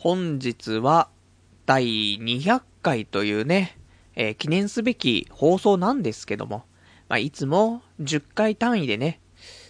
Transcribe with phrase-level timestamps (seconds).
[0.00, 1.08] 本日は
[1.66, 3.76] 第200回というね、
[4.14, 6.62] えー、記念すべき放送なんですけども、
[7.08, 9.20] まあ、いつも10回単位でね、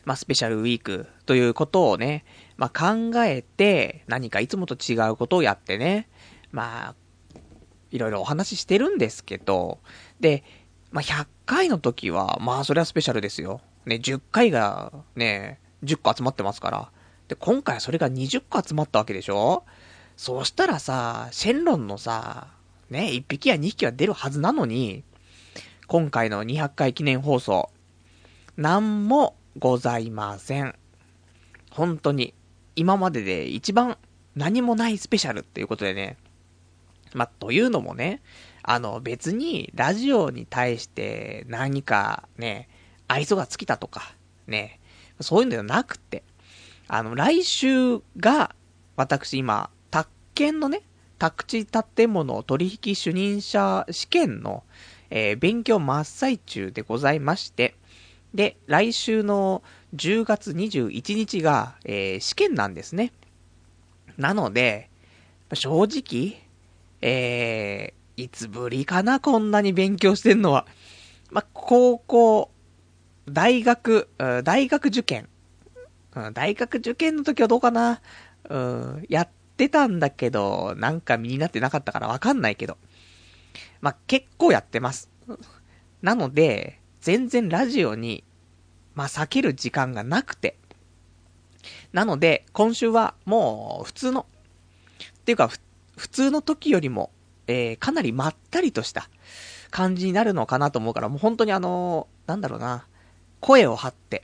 [0.04, 2.26] まあ、スペシャルウィークということをね、
[2.58, 6.10] まあ、考えて、何かいつもと違うことをやってね、
[6.52, 6.94] まあ、
[7.90, 9.78] いろいろお話ししてるんですけど、
[10.20, 10.44] で、
[10.90, 13.62] まあ、100回の時は、まあ、それはスペシャルですよ。
[13.86, 16.90] ね、10回がね、10個集まってますから。
[17.28, 19.64] で、今回はそれが20個集まったわけでしょ
[20.18, 22.48] そうしたらさ、シェンロンのさ、
[22.90, 25.04] ね、1匹や2匹は出るはずなのに、
[25.86, 27.70] 今回の200回記念放送、
[28.56, 30.74] なんもございません。
[31.70, 32.34] 本当に、
[32.74, 33.96] 今までで一番
[34.34, 36.16] 何もないスペシャルっていうことでね。
[37.14, 38.20] まあ、というのもね、
[38.64, 42.68] あの、別にラジオに対して何かね、
[43.06, 44.16] 愛想が尽きたとか、
[44.48, 44.80] ね、
[45.20, 46.24] そういうのではなくて、
[46.88, 48.56] あの、来週が、
[48.96, 49.70] 私今、
[50.38, 50.82] 検のね、
[51.18, 54.62] 宅地建物取引主任者試験の、
[55.10, 57.74] えー、勉強真っ最中でございまして、
[58.32, 59.64] で、来週の
[59.96, 63.12] 10月21日が、えー、試験なんですね。
[64.16, 64.90] なので、
[65.54, 66.40] 正直、
[67.00, 70.66] えー、いつぶりかな、こんなに勉強してんのは。
[71.32, 72.52] ま高校、
[73.28, 74.08] 大学、
[74.44, 75.28] 大学受験。
[76.32, 78.00] 大学受験の時はどうかな。
[78.48, 79.28] うん、やっ
[79.58, 82.78] ってたんだけど、なんか身になってなかったからわかんないけど。
[83.80, 85.10] まあ、結構やってます。
[86.00, 88.22] なので、全然ラジオに、
[88.94, 90.56] まあ、避ける時間がなくて。
[91.92, 94.26] なので、今週はもう、普通の、
[95.20, 95.50] っていうか、
[95.96, 97.10] 普通の時よりも、
[97.48, 99.08] えー、かなりまったりとした
[99.70, 102.86] 感じになるのかなと思うから、もう本当にあのー、なんだろうな、
[103.40, 104.22] 声を張って、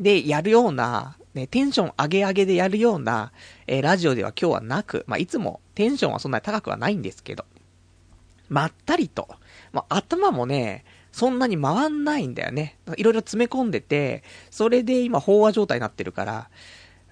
[0.00, 3.32] で、やるような、ね、テンション上げ上げでやるような、
[3.66, 7.44] えー、ラジオでは今日はなく、まあ、いつもテンションはそんなに高くはないんですけど、
[8.48, 9.28] まったりと、
[9.72, 12.78] まあ、頭もね、そんなに回んないんだよね。
[12.96, 16.50] いろいろ詰め込んでて、それで今飽和状態になってるから、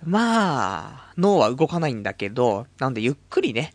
[0.04, 3.72] まあ、脳は動かないんだけど、なのでゆっくりね、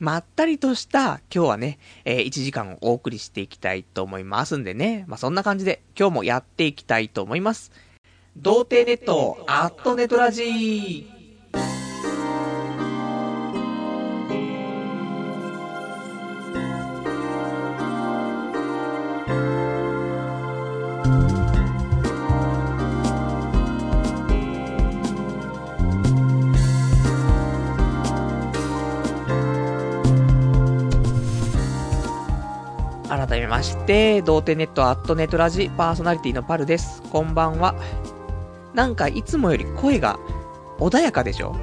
[0.00, 7.70] まったりとした今日はね、えー、1時間をお送りしていきたいと思いますんでね、まあそんな感じで今日もやっていきたいと思います。
[8.36, 11.14] 童貞ネット、アットネトラジー。
[33.08, 37.00] 改めまして、童貞ネットアットネットラジパーソナリティのパルです。
[37.12, 37.76] こんばんは。
[38.74, 40.18] なんかいつもより声が
[40.78, 41.54] 穏やかでしょ？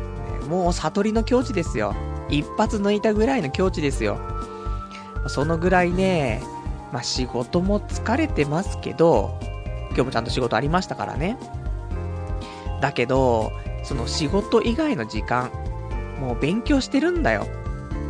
[0.50, 1.94] もう悟りの境地ですよ。
[2.30, 4.18] 一発抜いたぐらいの境地ですよ。
[5.28, 6.42] そのぐらいね、
[6.92, 9.38] まあ、仕事も疲れてますけど、
[9.90, 11.38] 今日もちゃんと仕事ありましたからね。
[12.82, 13.52] だけど、
[13.84, 15.52] その仕事以外の時間、
[16.20, 17.46] もう勉強してるんだよ。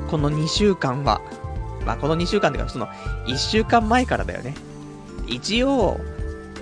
[0.09, 1.21] この2週間は。
[1.85, 2.87] まあ、この2週間だか、その
[3.27, 4.55] 1週間前からだよね。
[5.27, 5.99] 一応、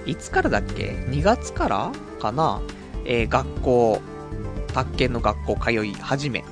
[0.05, 1.91] いつからだっけ ?2 月から？
[2.19, 2.61] かな
[3.05, 4.01] えー、学校、
[4.73, 6.43] 宅建の学校通い始め。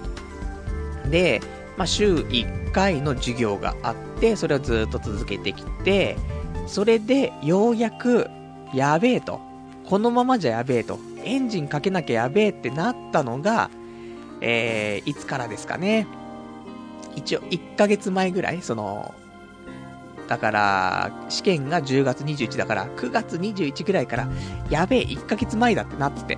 [1.09, 1.41] で、
[1.77, 6.17] まあ、週1回の授業があって、それをずっと続けてきて、
[6.65, 8.27] それでようやく、
[8.73, 9.39] やべえと。
[9.85, 10.99] このままじゃやべえと。
[11.23, 13.69] エンジンかけなきゃやべえってなったのが、
[14.41, 16.07] えー、いつからですかね。
[17.15, 19.13] 一応、1ヶ月前ぐらい、その、
[20.27, 24.27] だから、試験が10月21だから、9月21ぐらいから、
[24.69, 26.37] やべえ、1ヶ月前だってなって。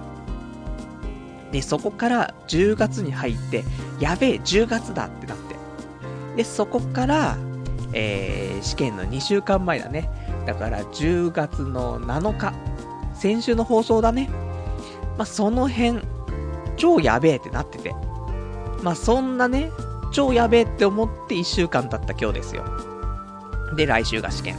[1.52, 3.64] で、そこから10月に入って、
[4.00, 5.56] やべえ、10月だってなって。
[6.36, 7.38] で、そこから、
[7.94, 10.10] えー、試験の2週間前だね。
[10.46, 12.54] だから10月の7日。
[13.16, 14.30] 先週の放送だね。
[15.18, 16.00] まあ、その辺、
[16.78, 17.94] 超やべえってなってて。
[18.84, 19.72] まあ、そんなね、
[20.12, 22.64] 超やべえって思って1週間経った今日ですよ。
[23.76, 24.58] で、来週が試験。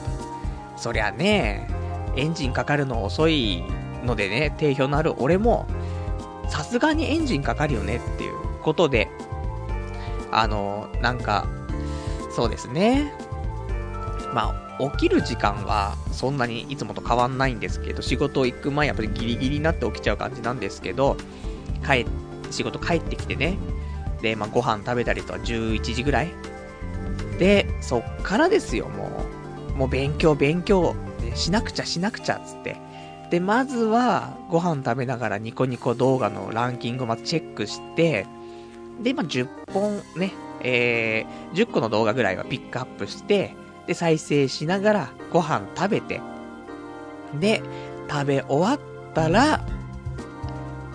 [0.76, 1.68] そりゃね、
[2.16, 3.62] エンジンかかるの遅い
[4.04, 5.66] のでね、定評のある俺も、
[6.48, 9.08] さすがにエンジンかかるよねっていうことで、
[10.32, 11.46] あの、なんか、
[12.30, 13.12] そうですね。
[14.32, 21.16] まあ、起きる時間はそんなにいつもと変わんないんですけど、仕事行く前やっぱりギリギリになって起きちゃう感じなんですけど、
[21.84, 22.06] 帰、
[22.50, 23.58] 仕事帰ってきてね、
[24.22, 26.32] で、まあ、ご飯食べたりとは11時ぐらい
[27.40, 29.10] で、そっからですよ、も
[29.74, 29.78] う。
[29.78, 30.94] もう勉強、勉強、
[31.34, 32.76] しなくちゃ、しなくちゃ、つって。
[33.30, 38.26] で、まずは、ご飯食べながらニコニコ動画のランキングをまずチェックして、
[39.02, 43.54] で、まあ、10本ね、えー、10個の動画ぐらいはピックアップして、
[43.86, 46.20] で、再生しながらご飯食べて、
[47.40, 47.62] で、
[48.10, 48.80] 食べ終わっ
[49.14, 49.64] たら、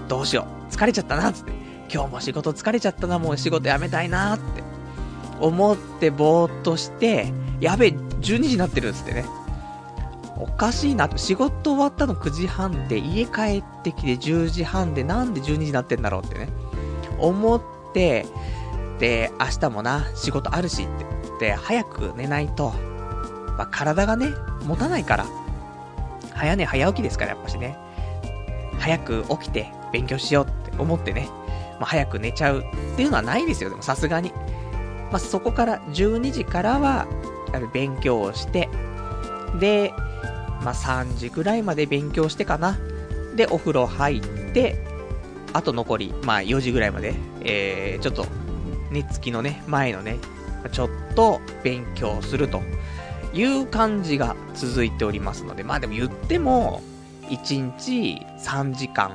[0.07, 1.53] どうしよう、疲れちゃったな、つって。
[1.91, 4.64] 今日も仕事疲れちゃったな、もう仕事辞めたいな、って。
[5.39, 9.25] 思ってぼーっとして、やべえ、12時になってるっつってね。
[10.37, 11.17] おかしいなと。
[11.17, 16.49] 仕事終わったの9時半で、家帰ってきて10時半で、なんで12時になってんだろうってね。
[17.19, 17.61] 思っ
[17.93, 18.25] て、
[18.99, 20.87] で、明日もな、仕事あるしっ
[21.39, 21.47] て。
[21.47, 22.73] で、早く寝ないと、
[23.57, 24.27] まあ、体がね、
[24.65, 25.25] 持たないから。
[26.33, 27.77] 早寝早起きですから、やっぱしね。
[28.79, 31.29] 早く起きて勉強しようって思ってね。
[31.79, 34.31] まあ、早く寝ちゃうっていうのはないですよ、でもさすがに。
[35.11, 37.07] まあ、そこから、12時からは、
[37.73, 38.69] 勉強をして、
[39.59, 39.93] で、
[40.63, 42.77] まあ、3時ぐらいまで勉強してかな。
[43.35, 44.21] で、お風呂入っ
[44.53, 44.75] て、
[45.53, 48.25] あと残り、まあ、4時ぐらいまで、えー、ちょっと、
[48.91, 50.17] 寝つきのね、前のね、
[50.71, 52.61] ちょっと勉強すると
[53.33, 56.81] いう感じが続いておりますので、まあでも言っても、
[57.29, 59.11] 1日3時間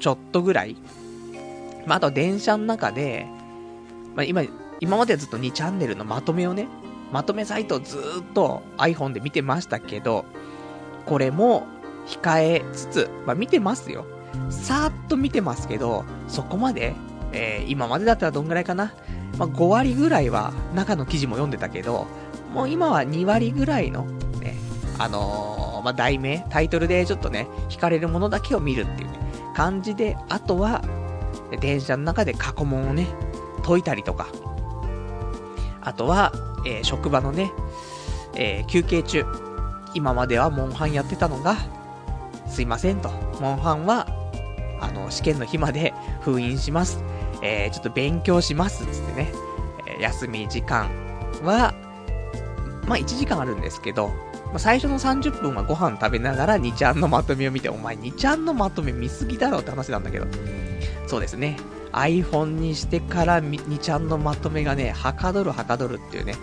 [0.00, 0.76] ちょっとぐらい。
[1.86, 3.26] まああと電車の中で、
[4.14, 4.42] まあ今、
[4.80, 6.68] 今までずっと2チャンネルのまとめをね、
[7.12, 10.24] まとめサイトをずっと iPhone で見てましたけど、
[11.06, 11.66] これも
[12.06, 14.06] 控えつつ、まあ見てますよ。
[14.50, 16.94] さーっと見てますけど、そこまで、
[17.32, 18.92] えー今までだったらどんぐらいかな。
[19.38, 22.06] まあ5割ぐらいは中の記事も読んでたけど、
[22.52, 24.04] もう今は2割ぐらいの、
[24.40, 24.56] ね、
[24.98, 29.18] あのーまあ題名、タイトルでちょっとね、惹かれるものだけを見るっていうね、
[29.54, 30.82] 感じで、あとは、
[31.60, 33.06] 電車の中で過去問をね、
[33.64, 34.26] 解いたりとか、
[35.86, 36.32] あとは、
[36.66, 37.52] えー職場のね、
[38.34, 39.24] えー休憩中、
[39.94, 41.56] 今まではモンハンやってたのが、
[42.48, 43.08] すいませんと、
[43.40, 44.06] モンハンは、
[44.80, 46.98] あの、試験の日まで 封印します。
[47.40, 49.32] えーちょっと勉強します、つってね、
[49.86, 50.90] え休み時間
[51.44, 51.72] は、
[52.86, 54.08] まあ1時間あるんですけど、
[54.46, 60.26] まあ、最初の30分はご飯食べながら2ちゃんのまとめを見て、お前2ちゃんのまとめ見すぎだろって話なんだけど、
[61.06, 61.56] そうですね。
[61.96, 66.34] iPhone にしてから2ちゃんのまとめがね、はかどるはかどるっていうね。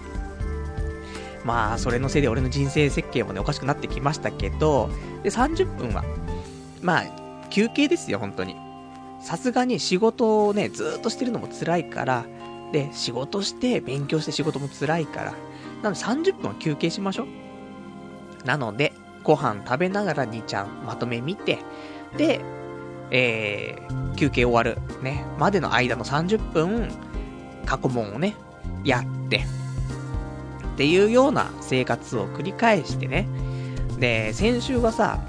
[1.45, 4.89] まあ、それのせいで俺の人生設計もね、おかしくなってきましたけど、
[5.23, 6.03] で、30分は、
[6.81, 8.55] まあ、休憩ですよ、本当に。
[9.21, 12.25] さすがに仕事をね、ずっとしてるのも辛いから、
[12.71, 15.33] で、仕事して、勉強して仕事も辛いから、
[15.83, 18.47] なので30分は休憩しましょう。
[18.47, 21.59] なので、ご飯食べながら2ちゃんまとめ見て、
[22.17, 22.41] で、
[23.13, 26.91] えー、休憩終わる、ね、までの間の30分、
[27.65, 28.35] 過去問をね、
[28.83, 33.27] やって、っていうような生活を繰り返してね。
[33.99, 35.19] で、先週はさ、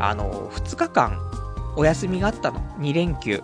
[0.00, 1.20] あの、2日間
[1.76, 2.60] お休みがあったの。
[2.78, 3.42] 2連休。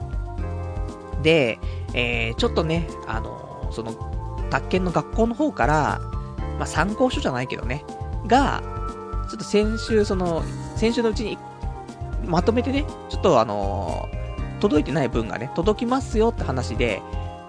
[1.23, 1.59] で、
[1.93, 3.93] えー、ちょっとね、あの、その、
[4.51, 6.01] 宅建の学校の方から、
[6.59, 7.85] まあ、参考書じゃないけどね、
[8.27, 8.63] が、
[9.29, 10.43] ちょっと先週、その、
[10.77, 11.39] 先週のうちに、
[12.25, 14.09] まとめてね、ちょっとあの
[14.61, 17.03] 届いてない分がね、届きますよって話で、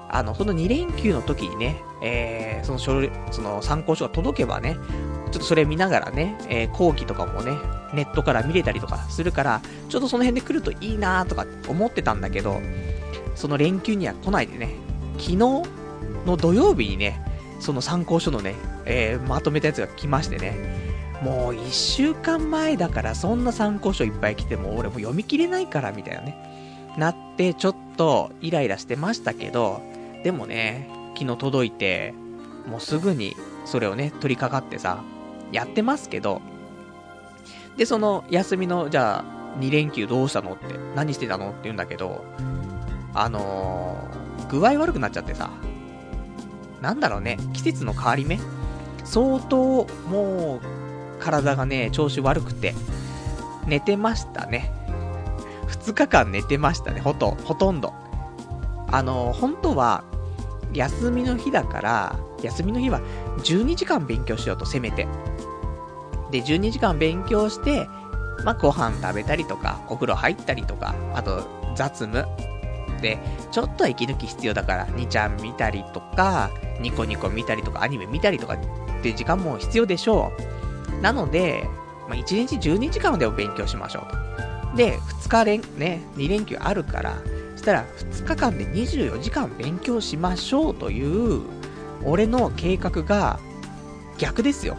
[0.10, 7.58] あの、その2連休の時にね、えー、その書類、その参考書が届けばね、ちょっとそれ見ながらね、えー、後期とかもね、
[7.94, 12.62] ネットから見れたりとかするから、ちょっとその辺で来るといいなとか思ってたんだけど、
[13.36, 14.76] その連休には来ないでね、
[15.18, 17.19] 昨日の土曜日にね、
[17.59, 18.56] その参考書のね、
[18.86, 20.82] えー、まとめたやつが来ましてね、
[21.23, 29.81] もう一週間前だからそんな参考書いっぱい来ても俺も読み切れないからみたいなね、なってちょっとイライラしてましたけど、
[30.23, 32.13] でもね、昨日届いて、
[32.68, 35.01] もうすぐにそれをね、取り掛かってさ、
[35.51, 36.42] やってますけど、
[37.77, 42.25] で、その休みの、じゃあ、2連休どうしたのって、何してたのって言うんだけど、
[43.13, 45.51] あのー、具合悪くなっちゃってさ、
[46.81, 48.39] なんだろうね、季節の変わり目？
[49.06, 50.82] 相当、もう、
[51.23, 52.75] 体がね、調子悪くて、
[53.65, 54.71] 寝てましたね。
[55.68, 57.94] 2日間寝てましたね、ほと、ほとんど。
[58.92, 60.03] あの、本当は、
[60.73, 62.99] 休みの日だから、休みの日は
[63.39, 65.07] 12時間勉強しようと、せめて。
[66.31, 67.87] で、12時間勉強して、
[68.44, 71.44] まあ、ご飯食べたりとか、お風呂入ったりとか、あと、
[71.75, 72.25] 雑務。
[73.01, 73.19] で、
[73.51, 76.49] ちょっとは息抜き必要だから、2ちゃん見たりとか、
[76.81, 78.57] ニコニコ見たりとか、アニメ見たりとかっ
[79.01, 80.63] ていう時間も必要でしょう。
[81.04, 81.69] なので、
[82.07, 84.78] まあ、1日12時間でも勉強しましょうと。
[84.78, 87.18] で、2日連、ね、2連休あるから、
[87.57, 91.42] したら2日間で24時間勉強しましょうという、
[92.06, 93.38] 俺の計画が
[94.18, 94.78] 逆ですよ。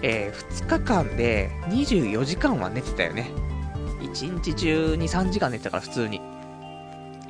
[0.00, 3.30] えー、2日間で24時間は寝てたよね。
[4.00, 6.22] 1日中2、3時間寝てたから普通に。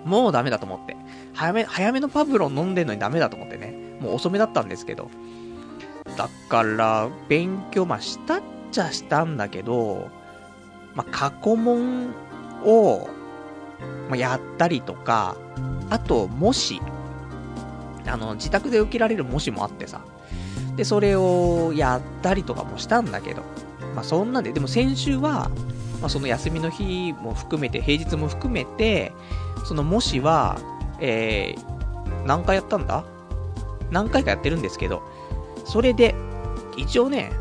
[0.05, 0.97] もうダメだと思って。
[1.35, 3.75] 早め、早めのパブロン飲んでんのにダメだと思ってね。
[4.01, 5.11] もう遅めだったんですけど。
[6.17, 10.11] だから、勉強、まあ、したっちゃしたんだけど、
[10.95, 12.11] まあ、過去問
[12.65, 13.09] を、
[14.09, 15.37] まあ、やったりとか、
[15.91, 16.81] あと、もし、
[18.07, 20.01] あの、自宅で受けられる模試もあってさ。
[20.77, 23.43] で、それをやったりとかもしたんだけど、
[23.95, 25.51] まあそんなんで、でも先週は、
[26.01, 29.13] まあその休みの日も含めて、平日も含めて、
[29.65, 30.59] その模試は、
[30.99, 33.05] えー、何回やったんだ？
[33.91, 35.03] 何回かやってるんですけど、
[35.65, 36.15] それで、
[36.77, 37.33] 一応ね、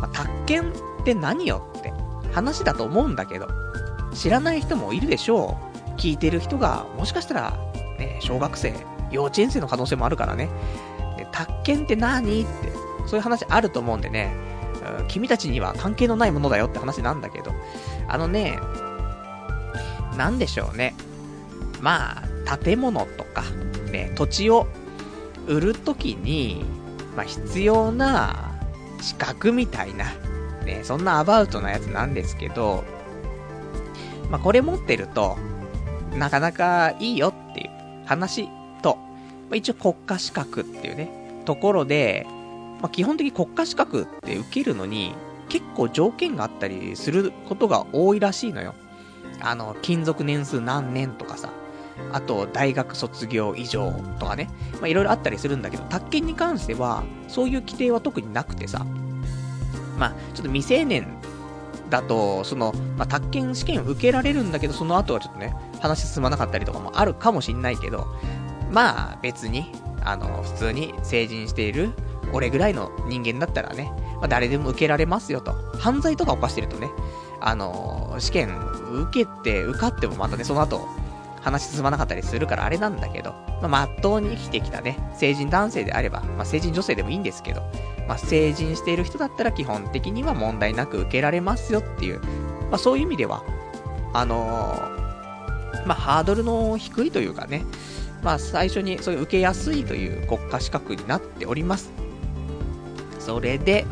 [0.00, 1.92] まあ、宅建って何よって
[2.32, 3.48] 話だと思うんだけど、
[4.14, 5.56] 知らない人もいるでしょ
[5.96, 5.98] う。
[5.98, 7.58] 聞いてる人が、もしかしたら、
[7.98, 8.74] ね、小学生、
[9.10, 10.48] 幼稚園生の可能性もあるからね。
[11.16, 12.72] で、宅建って何って、
[13.06, 14.34] そういう話あると思うんでね、
[15.08, 17.52] 君たちには関係のないものだよって話なんだけど、
[18.08, 18.58] あのね、
[20.16, 20.94] なんでしょうね。
[21.80, 23.42] まあ、建物とか、
[23.90, 24.66] ね、土地を
[25.46, 26.64] 売るときに、
[27.16, 28.50] まあ、必要な
[29.00, 30.06] 資格みたいな、
[30.64, 32.84] ね、そんなアバウトなやつなんですけど、
[34.30, 35.36] まあ、これ持ってると、
[36.16, 37.70] なかなかいいよっていう
[38.06, 38.48] 話
[38.82, 42.26] と、まあ、一応国家資格っていうね、ところで、
[42.80, 45.14] まあ、基本的に国家資格って受けるのに、
[45.48, 48.74] 結構条件があったりすることが多いらしいのよ。
[49.40, 51.50] あの、勤続年数何年とかさ、
[52.12, 58.84] あと、大学卒業以上とかね、まあ、いろいろあったりするんだけど、宅建に関しては、そういう規定は特になくてさ、
[59.98, 61.06] まあ、ちょっと未成年
[61.90, 68.06] だと、その、まあ、宅建試験を受けられるんだけど、その後はちょっとね、話進まなかったりとかもあるかもしんないけど、
[68.70, 71.90] まあ、別に、あの、普通に成人している
[72.32, 75.52] 俺ぐらいの人間だったらね、まあ、誰でも受けられますよと。
[75.78, 76.88] 犯罪とか犯してるとね、
[77.40, 78.58] あの、試験
[79.10, 80.88] 受けて受かってもまたね、その後、
[81.40, 87.62] 話進まなかったりするからあれなんだけど、まあ、まっとうに生きてきたね、成人男性であれば、まあ、成人女性でもいいんですけど、
[88.06, 92.20] まあ、成人している人だったら基本的には問題なく受けられますよっていう、
[92.70, 93.42] まあ、そういう意味では、
[94.12, 97.64] あのー、まあ、ハードルの低いというかね、
[98.22, 101.90] まあ、最初にそういう受けやすいという国家資格になっております。
[103.18, 103.86] それで、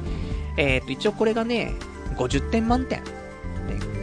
[0.57, 1.75] えっ、ー、と、一応これがね、
[2.17, 3.03] 50点満点。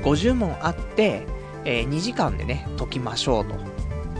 [0.04, 1.26] 50問あって、
[1.66, 3.56] えー、2時間でね、解きましょうと。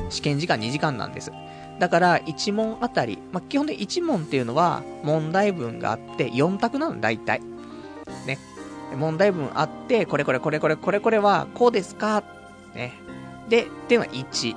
[0.10, 1.32] 試験時間2時間なんです。
[1.80, 7.42] だから、1問あたり、まあ、基本で1問っていうのは、問題文があって、4択なの、大体。
[8.26, 8.38] ね。
[8.98, 12.24] 問題文あって、これこれこれこれこれこれは、こうですか？
[12.74, 12.94] ね。
[13.50, 14.56] で、っていうのは1。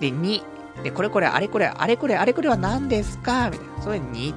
[0.00, 0.42] で、2。
[0.84, 3.50] で、これこれあれこれあれこれあれこれは何ですか？
[3.50, 3.82] みたいな。
[3.82, 4.34] それ2。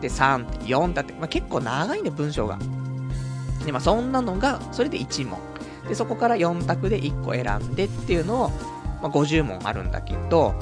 [0.00, 2.58] で、3、4だって、まあ、結構長いね、文章が。
[3.64, 5.38] で、まあ、そんなのが、それで1問。
[5.88, 8.48] で、そこから4択で1個選んでっていうのを、
[9.02, 10.54] まあ、50問あるんだけど、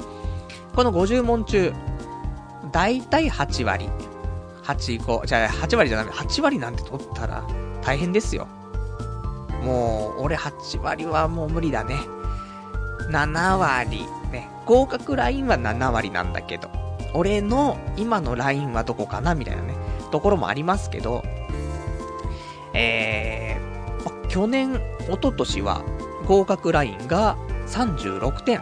[0.75, 1.73] この50問中、
[2.71, 3.89] だいたい8割。
[4.63, 7.43] 8、5、じゃあ8割じゃなくて、8割なんて取ったら
[7.81, 8.47] 大変ですよ。
[9.63, 11.95] もう、俺8割はもう無理だね。
[13.09, 14.05] 7割。
[14.31, 16.69] ね、合格ラインは7割なんだけど。
[17.13, 19.75] 俺の今のラインはどこかなみたいなね、
[20.11, 21.23] ところもありますけど、
[22.73, 25.83] えー、去年、一昨年は
[26.25, 27.37] 合格ラインが
[27.67, 28.61] 36点。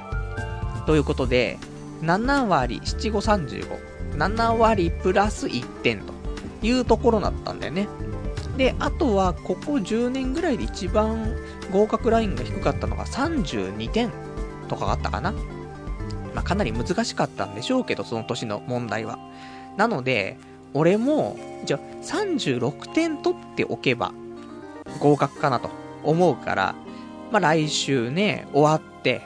[0.86, 1.58] ということで、
[2.02, 4.18] 7割、7、5、35。
[4.18, 6.14] 7割プラス1点と
[6.62, 7.88] いうところだったんだよね。
[8.58, 11.36] で、あとは、ここ10年ぐらいで一番
[11.72, 14.12] 合格ラインが低かったのが32点
[14.70, 15.34] とかあったかな。
[16.36, 19.18] まあ、かなり難しかったんでしょうけど、その年の問題は。
[19.78, 20.38] なので、
[20.74, 24.14] 俺も、じゃあ36点取っておけば
[25.00, 25.70] 合格かなと
[26.06, 26.76] 思うから、
[27.32, 29.24] まあ、来週ね、終わって、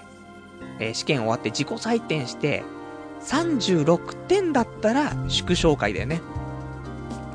[0.79, 2.63] えー、試験終わって自己採点して、
[3.21, 6.21] 36点だったら祝勝会だよね。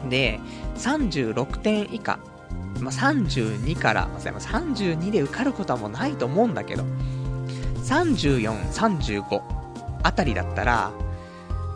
[0.09, 0.41] で、
[0.77, 2.19] 36点以下、
[2.81, 6.85] まあ、32から、まあ、32で受かることはもうないと思うんだけど、
[7.85, 9.43] 34、35、
[10.03, 10.93] あたりだったら、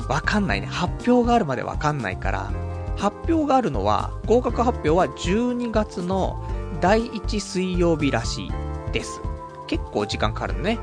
[0.08, 0.66] わかんないね。
[0.66, 2.50] 発表があるまでわかんないから、
[2.96, 6.42] 発表があるのは、合格発表は12月の
[6.80, 8.50] 第1水曜日らしい
[8.92, 9.20] です。
[9.66, 10.78] 結構時間かかるのね。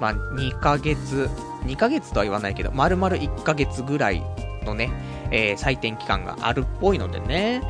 [0.00, 1.28] まあ、2ヶ月、
[1.64, 4.22] 2ヶ月とは言わないけど、丸々1ヶ月ぐらい
[4.64, 4.90] のね、
[5.30, 7.62] えー、採点期間があるっぽいのでね。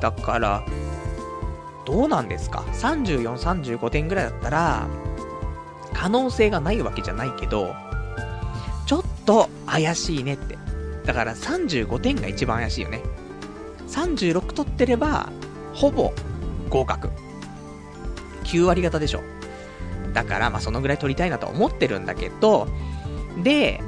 [0.00, 0.64] だから、
[1.84, 4.88] どうなんですか ?34、35点ぐらいだったら、
[5.92, 7.74] 可能性がないわけじゃないけど、
[8.86, 10.58] ちょっと怪しいねって。
[11.04, 13.02] だから35点が一番怪しいよね。
[13.88, 15.28] 36取ってれば、
[15.74, 16.12] ほぼ
[16.68, 17.10] 合格。
[18.44, 19.22] 9割方でしょ。
[20.12, 22.68] だから、まあ、そのぐらい取りたいなと思ってるんだけど、
[23.42, 23.80] で、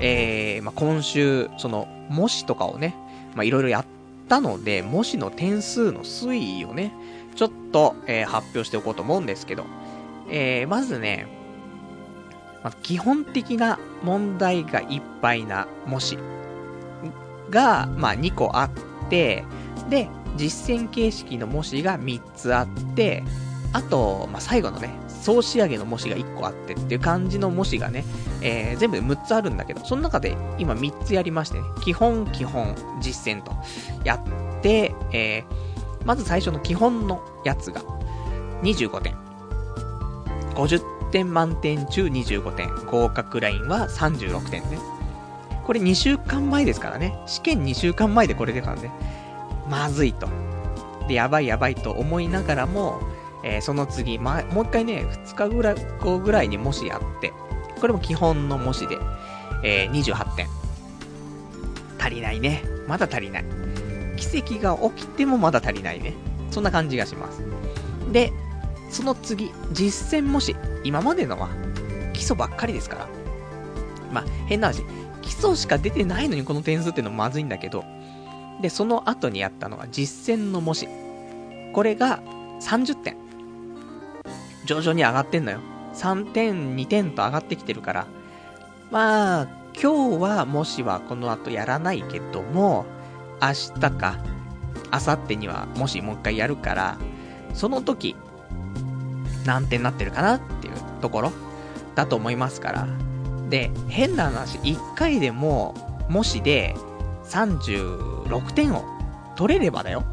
[0.00, 2.94] えー、まあ、今週、その、模試とかをね、
[3.34, 3.86] まあ、いろいろやっ
[4.28, 6.92] たので、模試の点数の推移をね、
[7.34, 9.64] ちょっと、えー、発表しておこうと思うんですけど、
[10.30, 11.26] えー、まずね、
[12.62, 16.18] まあ、基本的な問題がいっぱいな模試
[17.50, 18.70] が、まあ、2個あっ
[19.08, 19.44] て、
[19.88, 23.24] で、実践形式の模試が3つあって、
[23.72, 28.04] あと、まあ、最後のね、総仕上げの模試が1個あってっていう感じの模試がね、
[28.42, 33.52] えー、全部で6つあるんだけど、その中で今3つやりましてね、基本、基本、実践と
[34.04, 37.82] やって、えー、まず最初の基本のやつが
[38.62, 39.14] 25点。
[40.54, 42.74] 50点満点中25点。
[42.86, 44.78] 合格ラインは36点ね。
[45.64, 47.18] これ2週間前ですからね。
[47.26, 48.90] 試験2週間前でこれでからね。
[49.68, 50.28] まずいと。
[51.08, 53.00] で、やばいやばいと思いながらも、
[53.44, 57.32] えー、その次、ま、もう一回ね、2日ぐらい、後ぐらいに模試やって、
[57.80, 58.98] これも基本の模試で、
[59.62, 60.48] えー、28点。
[61.98, 62.62] 足りないね。
[62.86, 63.44] まだ足りない。
[64.16, 66.14] 奇跡が起きてもまだ足りないね。
[66.50, 67.42] そんな感じがします。
[68.12, 68.32] で、
[68.90, 70.56] その次、実践模試。
[70.84, 71.48] 今までのは、
[72.12, 73.08] 基礎ばっかりですから。
[74.12, 74.82] まあ、変な話。
[75.22, 77.84] 基礎しか出てないのにこの点数ってのもまずいんだけど、
[78.60, 80.88] で、その後にやったのが実践の模試。
[81.72, 82.20] これが
[82.60, 83.16] 30点。
[84.64, 85.60] 徐々に上がってんのよ。
[85.94, 88.06] 3点、2点と上がってきてるから。
[88.90, 89.48] まあ、
[89.80, 92.86] 今日はもしはこの後やらないけども、
[93.42, 93.48] 明
[93.80, 94.18] 日か、
[94.92, 96.98] 明後日にはもしもう一回やるから、
[97.52, 98.16] その時、
[99.44, 101.32] 何点になってるかなっていうところ
[101.94, 102.88] だと思いますから。
[103.48, 105.74] で、変な話、1回でも、
[106.08, 106.74] もしで、
[107.28, 108.84] 36点を
[109.36, 110.04] 取れればだよ。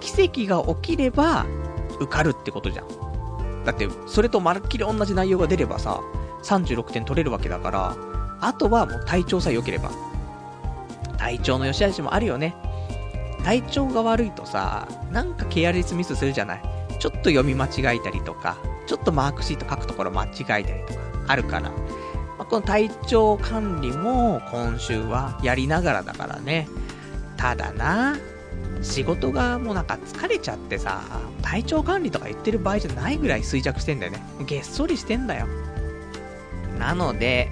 [0.00, 1.46] 奇跡が起きれば、
[2.00, 3.64] 受かるってことじゃん。
[3.64, 6.00] だって、それとまるっきり同じ内容が出ればさ、
[6.42, 7.96] 36点取れるわけだから、
[8.40, 9.90] あとはもう体調さえ良ければ。
[11.18, 12.56] 体調の良し悪しもあるよね。
[13.44, 16.62] 体調が悪いとさ、なんかケアレスミスするじゃない。
[16.98, 21.70] ちょっと読み間違えたりとか、ちょっとマークシート書くところ間違えたりとか、あるから。
[22.50, 26.68] この体調管理も今週はやりながらだからね。
[27.36, 28.18] ただな、
[28.82, 31.00] 仕事がもうなんか疲れちゃってさ、
[31.42, 34.22] 体調管理とか言ってる場合じゃないぐらい衰弱してんだよね。
[34.46, 35.46] げっそりしてんだよ。
[36.80, 37.48] なので、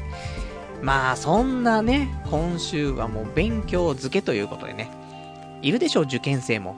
[0.83, 4.91] まあそんなね、今週はもう勉強漬けということでね。
[5.63, 6.77] いるでしょう、受験生も。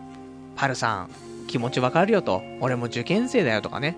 [0.57, 1.11] パルさん、
[1.47, 2.43] 気持ちわかるよと。
[2.61, 3.97] 俺も受験生だよとかね。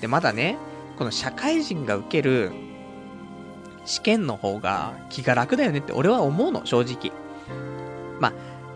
[0.00, 0.56] で、まだね、
[0.98, 2.52] この社会人が受ける
[3.86, 7.12] 試験の方が気が楽だよねって俺は思うの、正直。
[8.20, 8.32] まあ、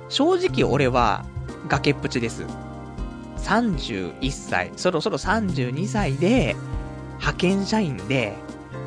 [0.08, 1.24] 正直俺は
[1.68, 2.46] 崖っぷちです。
[3.38, 6.56] 31歳、そろそろ32歳で、
[7.18, 8.36] 派遣社員で、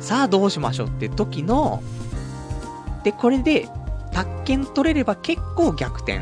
[0.00, 1.82] さあどうしましょうって時の、
[3.04, 3.68] で、これで、
[4.12, 6.20] 宅建取れれば結構逆転。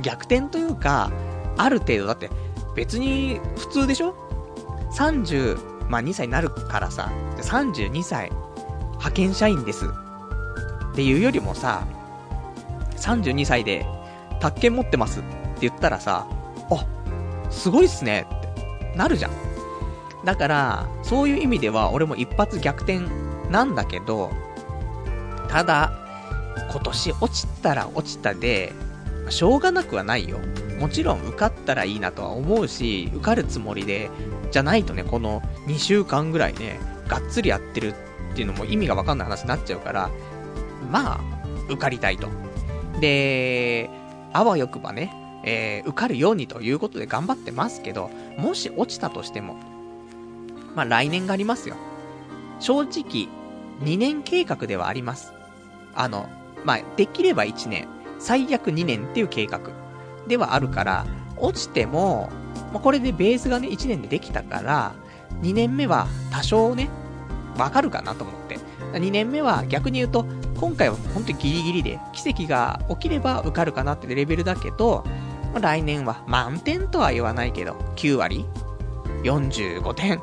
[0.00, 1.10] 逆転というか、
[1.56, 2.30] ある程度、だって、
[2.76, 4.14] 別に普通でしょ
[4.92, 8.30] ?30、まあ2歳になるからさ、32歳、
[8.98, 9.86] 派遣社員です。
[9.86, 11.86] っていうよりもさ、
[12.96, 13.86] 32歳で、
[14.40, 15.28] 宅建持ってますって
[15.62, 16.26] 言ったらさ、
[16.70, 16.86] あ、
[17.50, 19.30] すごいっすねってなるじゃん。
[20.24, 23.00] だから、そういう意味では俺も一発逆転
[23.50, 24.30] なんだけど、
[25.48, 25.92] ただ、
[26.70, 28.72] 今年落ちたら落ちたで、
[29.30, 30.38] しょうがなくはないよ。
[30.78, 34.10] もちろん受かったらいいなとは思うし、受かるつもりで、
[34.50, 37.94] じゃないとね、この2週間ぐらいね、がっつりやってる
[38.38, 40.10] っていうのも意味がわかんない話になっちゃうから、
[40.92, 41.20] まあ、
[41.66, 42.28] 受かりたいと。
[43.00, 43.90] で、
[44.32, 45.12] あわよくばね、
[45.44, 49.56] えー、受かるようにということで頑張ってますけど、もし落ちたとしても、
[50.76, 51.74] まあ来年がありますよ。
[52.60, 53.28] 正直、
[53.82, 55.32] 2年計画ではあります。
[55.96, 56.28] あの、
[56.64, 57.88] まあ、できれば1年、
[58.20, 59.58] 最悪2年っていう計画
[60.28, 61.06] ではあるから、
[61.38, 62.30] 落ちても、
[62.72, 64.92] まあ、これでベースがね、1年でできたから、
[65.42, 66.88] 2年目は多少ね、
[67.58, 68.58] わかるかなと思って。
[68.92, 70.24] 2年目は逆に言うと、
[70.58, 75.04] 今回は本当にギリギリで、奇跡が起きれば受かるかなってレベルだけど、
[75.52, 78.46] ま、来年は満点とは言わないけど、9割
[79.22, 80.20] ?45 点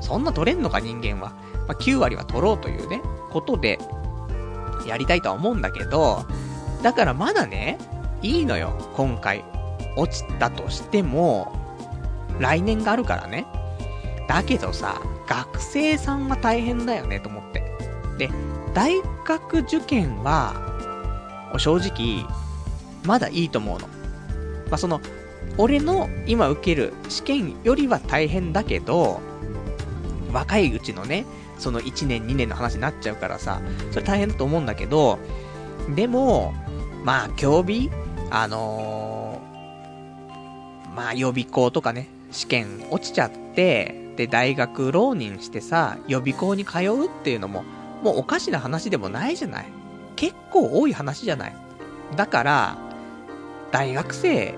[0.00, 1.32] そんな取れんのか人間は。
[1.68, 3.78] まあ、9割は取ろうというね、ことで、
[4.86, 6.26] やりたいとは思うんだけど、
[6.82, 7.78] だからまだね、
[8.20, 9.44] いいのよ、今回。
[9.96, 11.52] 落ちたとしても、
[12.40, 13.46] 来年があるからね。
[14.28, 15.00] だけどさ、
[15.32, 17.62] 学生さんは大変だよねと思って。
[18.18, 18.28] で、
[18.74, 20.54] 大学受験は、
[21.56, 22.26] 正直、
[23.04, 23.88] まだいいと思うの。
[24.68, 25.00] まあ、その、
[25.56, 29.20] 俺の今受ける試験よりは大変だけど、
[30.32, 31.24] 若いうちのね、
[31.58, 35.18] その1年2年の話になっちゃうからさ、それ大変だと思うんだけど、
[35.94, 36.52] でも、
[37.04, 37.90] まあ、競技
[38.30, 47.64] あのー、まあ、予備校とかね、試験落ちちゃって、で、大学浪人してさ、予備校に通うっていうのも、
[48.02, 49.66] もうおかしな話でもないじゃない。
[50.16, 51.56] 結構多い話じゃない。
[52.16, 52.76] だから、
[53.70, 54.54] 大学生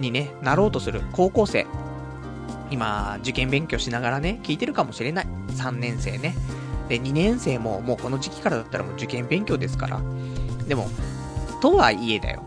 [0.00, 1.66] にね、なろうとする高校生。
[2.70, 5.26] 今、受験勉強しながらね、聞いてるかもしれない。
[5.48, 6.34] 3年生ね。
[6.88, 10.00] で、2年生ももうこの時期からだったらもう受験勉強ですから。
[10.66, 10.88] でも、
[11.60, 12.42] とはいえだよ。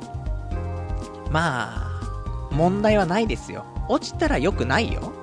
[1.31, 3.65] まあ、問題はないですよ。
[3.87, 5.13] 落ちたら良くないよ。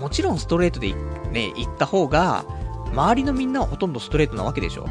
[0.00, 0.94] もちろんストレートで
[1.30, 2.44] ね、行った方が、
[2.92, 4.86] 周りのみんなはほとんどストレートなわけでしょ。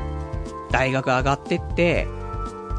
[0.71, 2.07] 大学上がってって、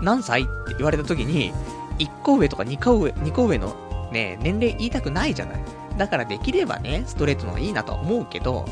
[0.01, 1.53] 何歳って言われた時に、
[1.99, 3.75] 1個上とか2個上、2個上の
[4.12, 5.61] ね、年齢言いたくないじゃない。
[5.99, 8.64] だからできればね、ストレートの方がいいなとは思うけど、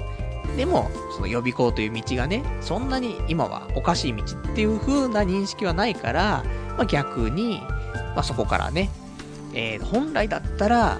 [0.57, 6.45] でも、その予備校という道がね、そんなに今はおかしい道っていう風な認識はないから、
[6.77, 7.61] まあ、逆に、
[8.15, 8.89] まあ、そこからね、
[9.53, 10.99] えー、本来だったら、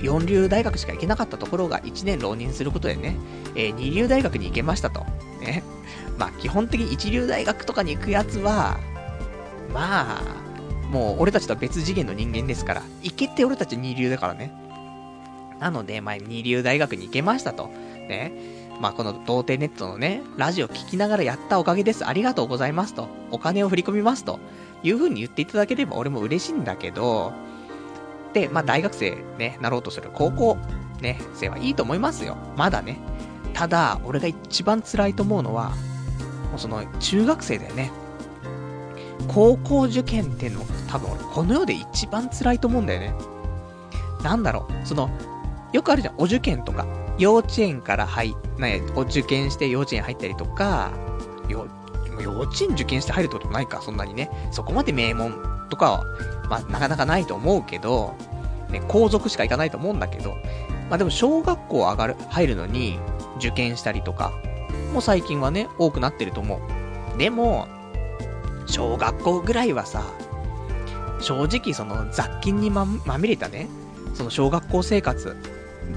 [0.00, 3.16] 四流大学しか行けなかったところが1年浪人することでね、
[3.54, 5.00] えー、二流大学に行けましたと。
[5.40, 5.62] ね。
[6.18, 8.78] まあ、基本的に一流大学とかに行くやつは、
[9.72, 10.22] まあ、
[10.90, 14.52] もう俺たちとは別次元の人間ですから、行けって俺たち二流だからね。
[15.60, 17.68] なので、まあ、二流大学に行けましたと。
[17.68, 18.32] ね。
[18.80, 22.06] まあ、この童貞ネットのね、ラジオ聞きながらやったおかげです。
[22.06, 23.08] ありがとうございますと。
[23.30, 24.38] お金を振り込みますと。
[24.84, 27.32] いう風に言っていただければ俺も嬉しいんだけど、
[28.34, 30.58] で、まあ、大学生ね、なろうとする高校、
[31.00, 32.36] ね、生はいいと思いますよ。
[32.56, 32.98] まだね。
[33.54, 35.70] ただ、俺が一番辛いと思うのは、
[36.50, 37.92] もうその、中学生だよね。
[39.28, 43.14] 高校受験っていうの多分俺この世で一番辛いと思うんだよね。
[44.22, 45.08] なんだろう、その、
[45.72, 46.86] よくあるじゃん、お受験とか。
[47.16, 50.90] 幼稚園から入、ね、お受験して幼稚園入ったりとか、
[51.48, 51.60] 幼
[52.40, 54.30] 稚園受験して入るってこともないか、そんなにね。
[54.50, 55.34] そこまで名門
[55.70, 56.02] とか、
[56.48, 58.14] まあ、なかなかないと思うけど、
[58.70, 60.36] ね、皇族しか行かないと思うんだけど、
[60.90, 62.98] まあでも小学校上がる、入るのに
[63.38, 64.32] 受験したりとか、
[64.92, 66.60] もう最近はね、多くなってると思
[67.14, 67.18] う。
[67.18, 67.66] でも、
[68.66, 70.04] 小学校ぐらいはさ、
[71.20, 73.68] 正直その雑菌にま、まみれたね、
[74.14, 75.36] その小学校生活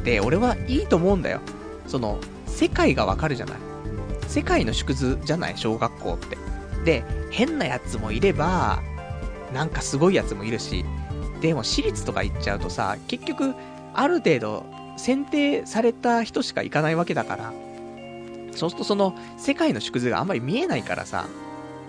[0.03, 1.41] で、俺はいいと思うんだよ。
[1.88, 3.57] その、世界がわかるじゃない。
[4.27, 6.38] 世界の縮図じゃない小学校って。
[6.83, 8.81] で、変なやつもいれば、
[9.53, 10.86] なんかすごいやつもいるし、
[11.41, 13.53] でも私立とか行っちゃうとさ、結局、
[13.93, 14.65] ある程度、
[14.97, 17.53] 選定された人しか行かないわけだから、
[18.53, 21.27] そうするとその、世界の縮図があんまり見えないからさ、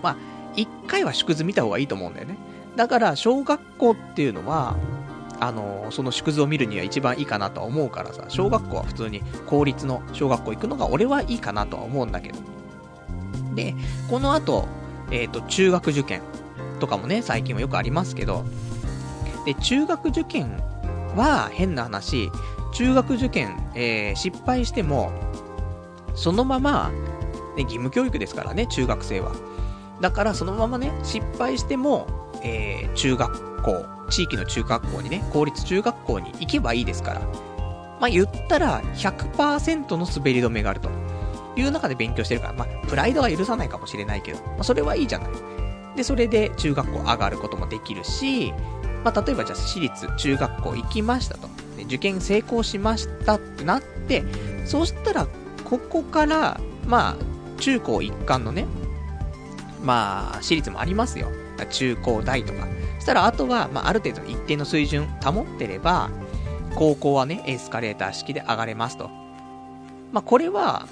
[0.03, 0.15] まあ、
[0.55, 2.37] 一回は縮図見た方がいいと思うんだよね。
[2.75, 4.77] だから、小学校っていうのは、
[5.41, 12.39] あのその縮図を見るには一番いいかなとは思うからさ、小学校は普通に公立の小学校行くのが俺はいいかなとは思うんだけど。
[13.55, 13.73] で、
[14.09, 14.67] この後、
[15.11, 16.21] えっ、ー、と、中学受験
[16.79, 18.45] とかもね、最近はよくありますけど、
[19.45, 20.61] で、中学受験
[21.15, 22.31] は変な話、
[22.73, 25.11] 中学受験、えー、失敗しても、
[26.15, 26.91] そのまま、
[27.55, 29.31] ね、義務教育ですからね、中学生は。
[30.01, 32.07] だからそのままね、失敗しても、
[32.43, 37.21] えー、中学校、地域の中学校にね、公立中学校に行けばいいですから。
[37.99, 40.89] まあ、言ったら100%の滑り止めがあると
[41.57, 45.29] いう中で勉強してるから、まあ、プライドは許さないかもしれないけど、まあ、それはいいじゃない。
[45.95, 48.53] で、それで中学校上がることもできるし、
[49.03, 51.47] まあ、例えばじゃあ私立中学校行きましたと。
[51.77, 54.23] で受験成功しましたってなって、
[54.65, 55.27] そしたら、
[55.63, 58.65] ここから、まあ、中高一貫のね、
[59.83, 61.27] まあ、私立もありますよ。
[61.69, 62.67] 中高大とか。
[62.97, 66.09] そしたら、あとは、まあ、ある程度一定の水準保ってれば、
[66.75, 69.09] 高校はね、エスカレーター式で上がれますと。
[70.11, 70.87] まあ、これは、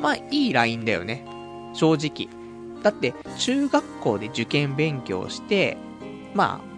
[0.00, 1.24] まあ、いいラインだよね。
[1.74, 2.28] 正直。
[2.82, 5.76] だって、中学校で受験勉強して、
[6.34, 6.72] まあ、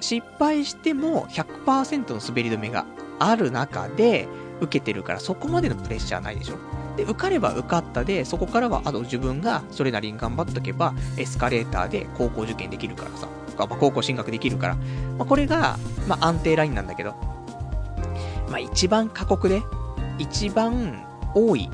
[0.00, 2.84] 失敗しても100%の滑り止めが
[3.18, 4.28] ある中で
[4.60, 6.56] 受けてるから、そこまでのプレッシャーないでしょ。
[6.96, 14.74] で、受かれば受かったで、そこからは、あと自分がそれなりに頑張っとけば、エスカレーターで高校受験できるからさ、まあ、高校進学できるから、
[15.18, 17.14] まあ、これが、まあ、安定ラインなんだけど、
[18.48, 19.62] まあ、一番過酷で、
[20.18, 21.68] 一番多い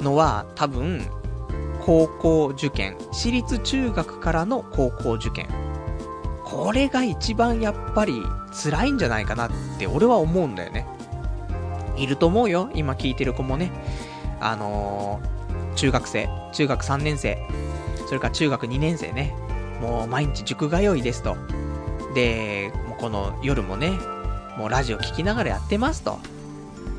[0.00, 1.06] のは、多分、
[1.86, 5.46] 高校受験、私立中学からの高校受験。
[6.44, 10.84] これが一番やっぱり辛いんじゃないかなって俺は思うんだよね。
[11.96, 12.70] いると思うよ。
[12.74, 13.70] 今聞いてる子もね。
[14.40, 17.38] あのー、中学生、中学3年生、
[18.08, 19.32] それから中学2年生ね、
[19.80, 21.36] もう毎日塾通いですと。
[22.16, 23.92] で、もうこの夜もね、
[24.58, 26.18] もうラジオ聞きながらやってますと。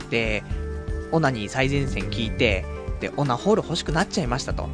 [0.09, 0.45] で、
[1.11, 4.63] オナに最前線聞いて、で、オナホール欲しくなっちゃいましたと。
[4.63, 4.67] だ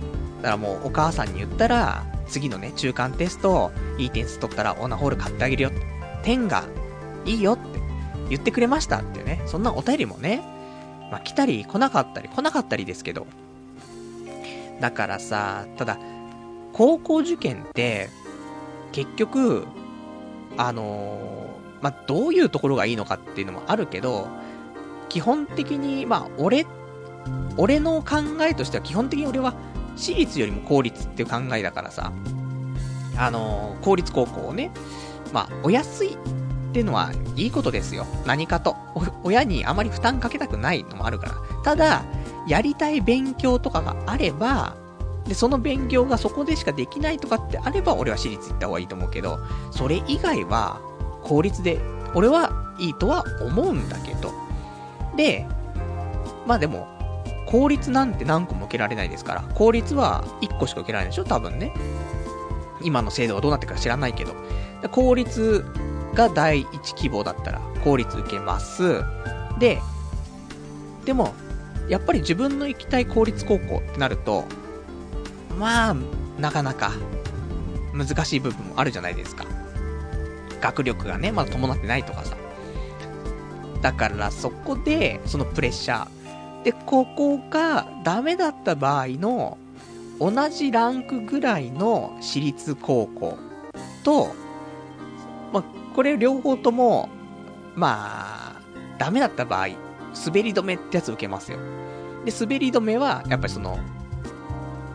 [0.44, 5.72] からもうお母さんに言ったら、次のね、中間テスト、いい点数取ったらオナホール買ってあげるよ。
[6.24, 6.64] 点が
[7.26, 7.80] いいよって
[8.30, 10.42] 言ってくれましたっていうね、そんなお便りもね、
[11.12, 13.28] まあ来たり来なかったり来なかったりですけど。
[14.80, 15.98] だからさ、ただ、
[16.74, 18.10] 高校受験って、
[18.92, 19.66] 結局、
[20.58, 24.28] あのー、まあ、どういうところがいいのかっていうのもあるけど、
[25.10, 26.83] 基本的に、まあ、俺って、
[27.58, 29.54] 俺の考えとしては基本的に俺は
[29.96, 32.12] 私立よりも公立っていう考えだからさ、
[33.18, 34.72] あのー、公立高校をね、
[35.32, 36.18] まあ、お安いっ
[36.74, 38.08] ていうのはいいことですよ。
[38.26, 38.76] 何かと。
[39.24, 41.36] 親にあまり負担かけたくないのもあるから。
[41.64, 42.04] ただ、
[42.48, 44.76] やりたい勉強とかがあれば、
[45.28, 49.40] で、その勉強がそこでしかできないとかってあれば、俺は私立行った方がいいと思うけど、
[49.72, 50.82] それ以外は、
[51.24, 51.80] 公立で、
[52.16, 54.32] 俺はいいとは思うんだけど。
[55.16, 55.46] で、
[56.48, 56.88] まあでも、
[57.54, 61.72] 公立なんて何個も受けられないですから、公立は1個しか受けられないでしょ多分ね。
[62.82, 64.34] 今の制度がどうなってるか知らないけど。
[64.90, 65.64] 公立
[66.16, 69.04] が第1希望だったら、公立受けます。
[69.60, 69.80] で、
[71.06, 71.36] でも、
[71.88, 74.46] やっぱり自分の行きたい公立高校ってなると、
[75.60, 75.96] まあ、
[76.40, 76.92] なかなか、
[77.94, 79.46] 難しい部分もあるじゃないですか。
[80.60, 82.36] 学力がね、まだ伴ってないとかさ。
[83.84, 86.23] だからそこで、そのプレッシャー。
[86.64, 89.58] で、ここがダメだった場合の、
[90.20, 93.38] 同じランクぐらいの私立高校
[94.04, 94.34] と、
[95.52, 95.64] まあ、
[95.96, 97.10] これ両方とも、
[97.76, 98.62] まあ、
[98.98, 99.70] ダメだった場合、
[100.26, 101.58] 滑り止めってやつ受けますよ。
[102.26, 103.78] で、滑り止めは、やっぱりその、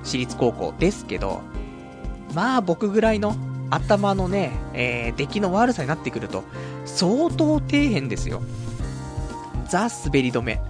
[0.04, 1.42] 私立高校ですけど、
[2.34, 3.34] まあ僕ぐらいの
[3.70, 6.44] 頭のね、えー、出来の悪さになってくると、
[6.86, 8.40] 相当底辺ですよ。
[9.68, 10.60] ザ・滑り止め。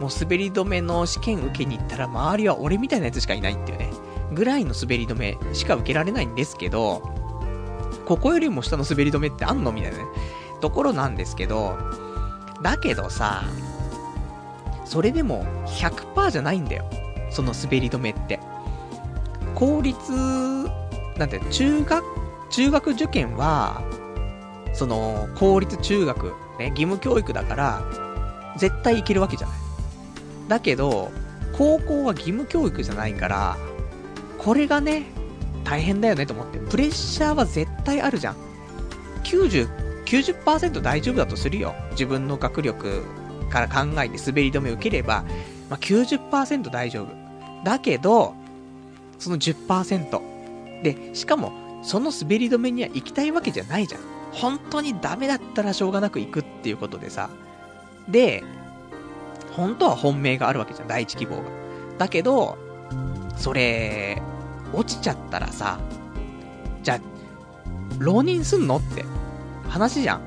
[0.00, 3.90] もう滑り止めの試験受けに行ったら周りは俺みたいなやつしかいないっていうね、
[4.32, 7.02] ぐらいの滑り止めしか受けられないんですけど、
[8.06, 10.04] ここよりも下の滑り止めってあんのみたいなね、
[10.60, 11.76] ところなんですけど、
[12.62, 13.44] だけどさ、
[14.86, 16.84] それでも100%じゃないんだよ。
[17.30, 18.40] その滑り止めって。
[19.54, 20.12] 公立、
[21.16, 22.04] なんて、中学、
[22.50, 23.82] 中学受験は、
[24.72, 27.82] その、公立中学、ね、義務教育だから、
[28.56, 29.56] 絶対行けるわけじゃない。
[30.50, 31.12] だけど、
[31.52, 33.56] 高校は義務教育じゃないから、
[34.36, 35.04] これがね、
[35.62, 36.58] 大変だよねと思って。
[36.58, 38.36] プレッシャーは絶対あるじゃん。
[39.22, 39.68] 90、
[40.04, 41.72] 90%大丈夫だとするよ。
[41.92, 43.04] 自分の学力
[43.48, 45.24] から考えて滑り止めを受ければ、
[45.70, 47.08] まあ、90%大丈夫。
[47.64, 48.34] だけど、
[49.20, 50.20] その10%。
[50.82, 51.52] で、しかも、
[51.84, 54.00] その滑り止めには行きたいわけじゃないじゃん。
[54.32, 57.30] 本当にダメだったらしょうがなく行くっていうことでさ。
[58.08, 58.42] で、
[59.60, 61.42] 本当は本命があるわけじゃん、第一希望が。
[61.98, 62.56] だけど、
[63.36, 64.22] それ、
[64.72, 65.78] 落ちちゃったらさ、
[66.82, 67.00] じゃあ、
[67.98, 69.04] 浪人すんのって
[69.68, 70.22] 話じゃん。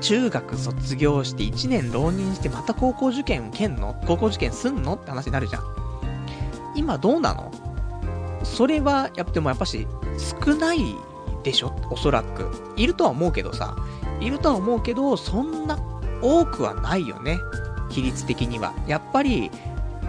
[0.00, 4.00] 中学卒業して1年浪人してまた高校受験受けんの？
[4.06, 5.62] 高校受験すんのって話になるじゃん。
[6.76, 7.50] 今どうなの？
[8.44, 9.86] それは、やっぱもやっぱし、
[10.44, 10.78] 少ない
[11.42, 11.74] でしょ？
[11.90, 12.48] おそらく。
[12.76, 13.76] いるとは思うけどさ。
[14.20, 15.76] いるとは思うけど、そんな
[16.20, 17.38] 多くはないよね。
[17.92, 18.74] 比率的には。
[18.86, 19.50] やっぱり、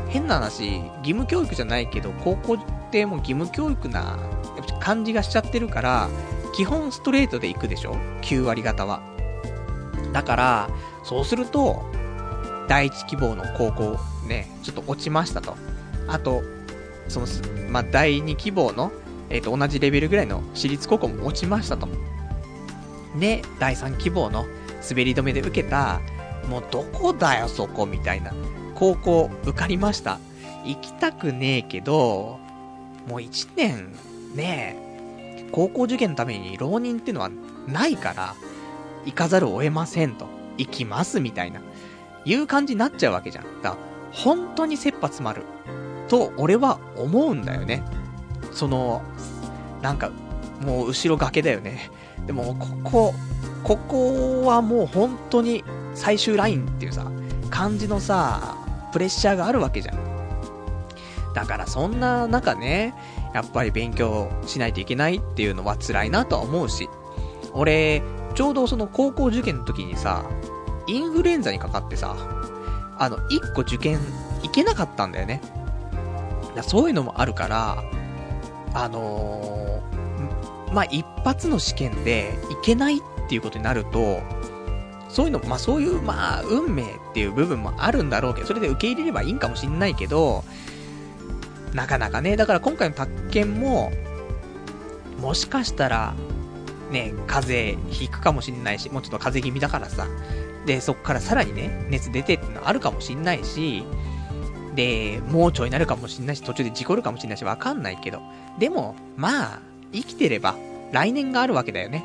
[0.10, 2.58] 変な話、義務教育じゃないけど、高校っ
[2.92, 4.18] てもう義務教育な
[4.80, 6.10] 感じがしちゃってるから、
[6.54, 9.02] 基本ストレートで行くでしょ ?9 割方は。
[10.14, 10.70] だから、
[11.04, 11.84] そうすると、
[12.68, 15.56] 第一希望の高校ね、ちょっと落ちましたと。
[16.08, 16.44] あと、
[17.08, 17.28] その、
[17.70, 18.92] まあ、第2希望の、
[19.30, 21.88] えっ、ー、と、同じレベルぐらいの私立高校も落ちましたと。
[23.20, 24.46] で、第3希望の
[24.88, 26.02] 滑り止めで受けた、
[26.48, 28.34] もうどこだよそこみたいな、
[28.76, 30.20] 高校受かりました。
[30.66, 32.40] 行きたくねえけど、
[33.08, 33.94] もう1年、
[34.36, 37.30] ねえ、高校受験のために浪人ってのは
[37.68, 38.36] ないから、
[39.06, 40.28] 行かざるを得ませんと。
[40.58, 41.62] 行きますみたいな。
[42.26, 43.44] いう感じになっちゃうわけじゃん。
[43.62, 43.78] だから、
[44.12, 45.44] 本当に切羽詰まる。
[46.08, 47.84] と、俺は思うんだよね。
[48.52, 49.02] その、
[49.82, 50.12] なんか、
[50.62, 51.90] もう後ろ崖だよね。
[52.26, 53.14] でも、ここ、
[53.64, 57.12] ここはもう本当に最終ラインっていうさ、
[57.50, 58.58] 感じのさ、
[58.92, 60.14] プレッシャーがあるわけじゃん。
[61.34, 62.94] だからそんな中ね、
[63.34, 66.90] やっぱり勉強しないといけないっていうのは辛いなとは思うし、
[67.54, 68.02] 俺、
[68.36, 70.26] ちょうどその高校受験の時にさ、
[70.88, 72.16] インフルエンザにかかってさ、
[72.98, 74.00] あの、1個受験
[74.44, 75.42] 行けなかったんだよね。
[76.56, 77.84] だそういうのもあるから、
[78.74, 84.22] あのー、まあ、一発の試験でいけないっていうことになると、
[85.14, 90.44] そういうの、まあそういう、まあ、運命っていう部分もあるんだろうけど、それで受け入れればいいんかもしんないけど、
[91.72, 93.92] なかなかね、だから今回の宅建も、
[95.22, 96.16] もしかしたら、
[96.92, 100.08] ね、風邪ひくかもしんないし、もうちょっと風邪気味だからさ、
[100.66, 103.86] で、そっからさらにね、熱出てってのあるかもしんないし、
[104.74, 108.20] で、盲腸になるかもしんないし、途中で事故るかもしんないし、わかんないけど、
[108.58, 109.60] でも、まあ、
[109.92, 110.56] 生きてれば、
[110.92, 112.04] 来年があるわけだよね。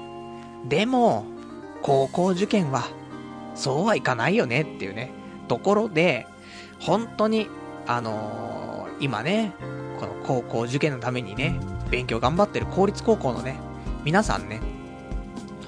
[0.68, 1.24] でも、
[1.82, 2.84] 高校受験は、
[3.54, 5.10] そうはいかないよねっていうね、
[5.48, 6.26] ところで、
[6.80, 7.48] 本当に、
[7.86, 9.52] あのー、今ね、
[9.98, 11.58] この高校受験のためにね、
[11.90, 13.58] 勉強頑張ってる公立高校のね、
[14.04, 14.60] 皆さんね、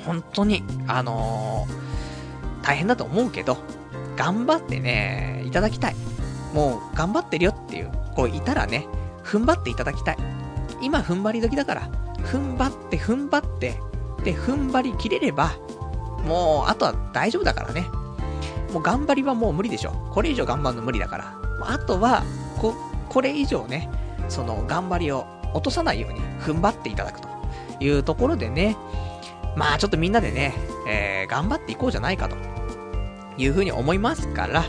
[0.05, 3.59] 本当に、あのー、大変だと思うけど、
[4.17, 5.97] 頑張ってね、いただきたい。
[6.55, 8.87] もう、頑張ってるよっていう、こういたらね、
[9.25, 10.17] 踏ん張っていただきたい。
[10.83, 13.81] 今、踏ん張り時だから、踏ん張って踏ん張って、
[14.25, 15.53] で、踏ん張り切れれば、
[16.25, 17.89] もう、あとは大丈夫だからね。
[18.73, 19.93] もう頑張りはもう無理でしょ。
[20.13, 21.35] これ以上頑張るの無理だから。
[21.63, 22.23] あとは、
[22.59, 22.75] こ、
[23.09, 23.91] これ以上ね、
[24.29, 27.29] その頑張りを落とさないように踏ん張っていただくと
[27.81, 28.77] いうところでね、
[29.57, 30.55] まあちょっとみんなでね、
[30.89, 32.37] えー、頑張っていこうじゃないかと
[33.37, 34.65] いうふうに思いますから、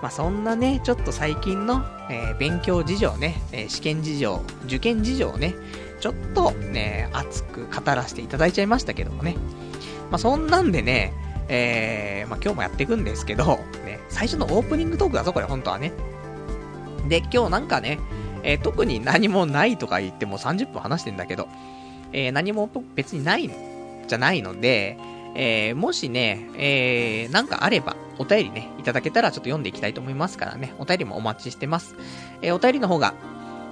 [0.00, 5.54] まあそんなね、ちょっと最近の、えー、勉強事情ね、えー、試験事情、受験事情をね、
[6.00, 9.36] ちょっとね、熱く語らせていただいちゃいましたけどもね。
[10.10, 11.12] まあそんなんでね、
[11.48, 15.92] えー、まあ今日もやっていくんですけど、ね、最初のオープニングトークだぞ、これ本当はね。
[17.08, 17.98] で、今日なんかね、
[18.42, 21.48] えー、特に何もないとか言っても30分話してんだけど、
[22.12, 23.50] えー、何も別にない
[24.06, 24.98] じゃないので、
[25.34, 31.94] えー、もしね、えー、なんかあれば、お便りね、いただけたらちょっと読んでいきたいと思いますからね、お便りもお待ちしてます。
[32.42, 33.14] えー、お便りの方が、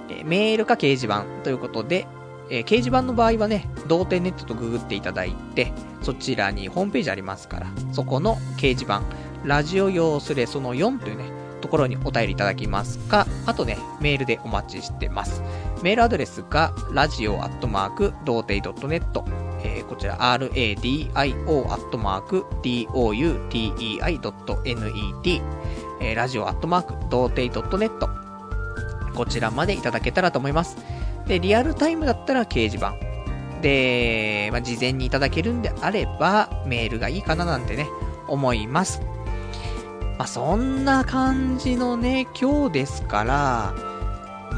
[0.09, 2.07] えメールか掲示板ということで、
[2.49, 9.01] え掲示板の場合はね、同点ネットとググっていただいて、そちらにホームページありますから、そこの掲示板、
[9.43, 11.31] ラジオ用スレその4というね、
[11.61, 15.43] ところにお便りいただきますか、あとね、メールでお待ちしてます。
[15.83, 19.03] メールアドレスが、ラジオアットマーク、童貞 .net、
[19.61, 25.41] えー、こちら、radio アットマーク、doutei.net、
[26.01, 28.09] えー、ラジオアットマーク、童貞 .net、
[29.13, 30.77] こちらまでいただけたらと思います。
[31.29, 32.95] で、リアルタイムだったら掲示板。
[33.61, 37.87] で、まあ、事前にいただけるんであれば、メールがいいかななんてね、
[38.27, 39.01] 思います。
[40.17, 43.73] まあ、そんな感じのね、今日ですから、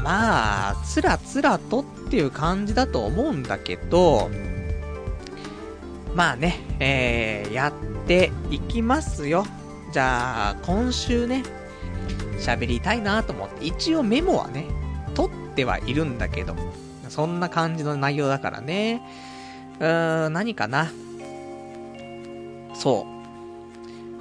[0.02, 4.30] まあ、つらつらとっていう感じだと思うんだけど、
[6.14, 9.44] まあね、えー、やっていきますよ。
[9.92, 11.42] じゃあ、今週ね、
[12.38, 14.66] 喋りたいなと思って、一応メモはね、
[15.52, 16.54] ってはいるんだけど、
[17.08, 19.02] そんな感じの内容だからね。
[19.80, 20.90] うーん、何かな。
[22.74, 23.06] そ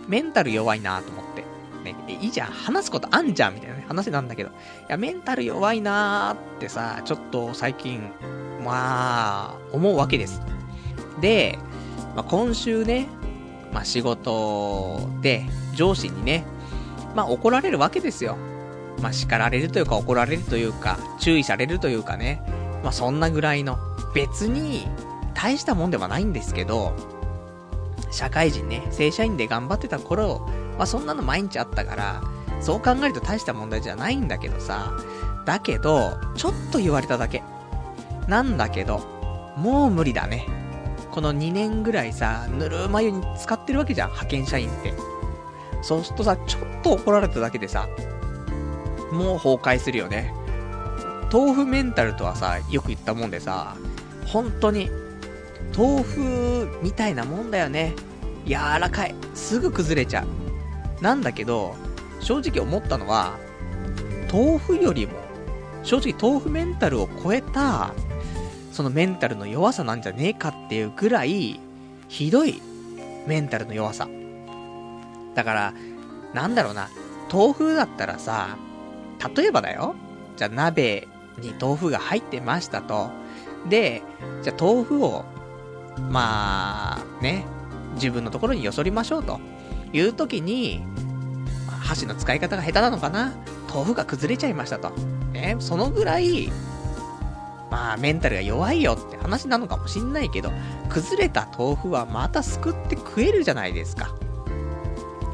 [0.07, 0.09] う。
[0.09, 1.45] メンタル弱いなと思って。
[1.83, 4.53] ね、いいじゃん、話すことあんじゃんみたいな、ね、話なんだけど、い
[4.87, 8.11] や、メンタル弱いなーってさ、ちょっと最近、
[8.63, 10.41] まあ、思うわけです。
[11.21, 11.57] で、
[12.15, 13.07] まあ、今週ね、
[13.73, 16.45] まあ、仕事で上司にね、
[17.15, 18.37] まあ、怒られるわけですよ。
[19.01, 22.41] まあ、叱られるというか怒られるというか、注意されるというかね、
[22.83, 23.77] まあ、そんなぐらいの、
[24.13, 24.87] 別に、
[25.33, 26.93] 大したもんではないんですけど、
[28.11, 32.21] 社会人ね、正社員で頑張ってた頃、まあそんなの毎日あったから、
[32.59, 34.93] そう考えると大した問題じゃないんだけどさ、
[35.45, 37.41] だけど、ちょっと言われただけ。
[38.27, 38.99] なんだけど、
[39.57, 40.47] もう無理だね。
[41.11, 44.93] この2年ぐらいさ、ぬるま湯に使ってるわけじゃん、派遣社員って。
[45.81, 47.87] そうするとさ、ちょっと怒られただけでさ、
[49.11, 50.33] もう崩壊するよね。
[51.31, 53.75] 豆腐メンタルとはさ、よく言ったもんでさ、
[54.25, 54.89] 本当に
[55.77, 57.93] 豆腐みたいなもんだよね。
[58.45, 59.15] 柔らかい。
[59.33, 61.03] すぐ崩れちゃう。
[61.03, 61.75] なんだけど、
[62.19, 63.37] 正直思ったのは、
[64.31, 65.13] 豆腐よりも、
[65.83, 67.93] 正直豆腐メンタルを超えた、
[68.71, 71.59] そのメンタルの弱さなんじゃねえかっていうぐらい、
[72.07, 72.61] ひどい
[73.27, 74.07] メンタルの弱さ。
[75.35, 75.73] だから、
[76.33, 76.89] なんだろうな、
[77.31, 78.57] 豆腐だったらさ、
[79.35, 79.95] 例えばだよ、
[80.37, 81.07] じゃあ鍋
[81.39, 83.11] に豆腐が入ってましたと。
[83.69, 84.01] で、
[84.41, 85.25] じゃあ豆腐を
[86.09, 87.45] まあ、ね、
[87.95, 89.39] 自分のところによそりましょうと
[89.93, 90.83] いう時に、
[91.67, 93.33] 箸の使い方が下手なのかな
[93.69, 94.91] 豆腐が崩れちゃいましたと。
[95.31, 96.51] ね、そのぐらい、
[97.69, 100.51] まあ、メンタルが弱いよって話なのかもしんないけど、
[100.89, 104.13] 崩れた豆腐はまたすくって食えるじゃないですか。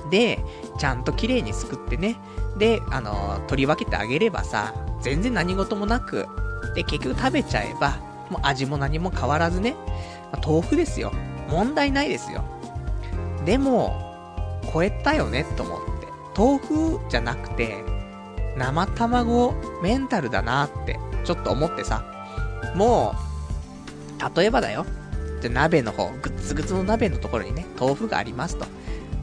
[0.09, 0.43] で、
[0.77, 2.17] ちゃんと綺麗にすくってね、
[2.57, 6.27] で、あの、取り分けてあげればさ、全然何事もなく、
[6.75, 7.99] で、結局食べちゃえば、
[8.29, 9.75] もう味も何も変わらずね、
[10.31, 11.11] まあ、豆腐ですよ。
[11.49, 12.43] 問題ないですよ。
[13.45, 14.07] でも、
[14.73, 16.07] 超えたよねと思って。
[16.37, 17.83] 豆腐じゃなくて、
[18.57, 22.03] 生卵メンタルだなって、ちょっと思ってさ。
[22.75, 23.15] も
[24.19, 24.85] う、例えばだよ。
[25.41, 28.65] じゃ、鍋の方、グッツグツの鍋のところにね、豆腐がありますと。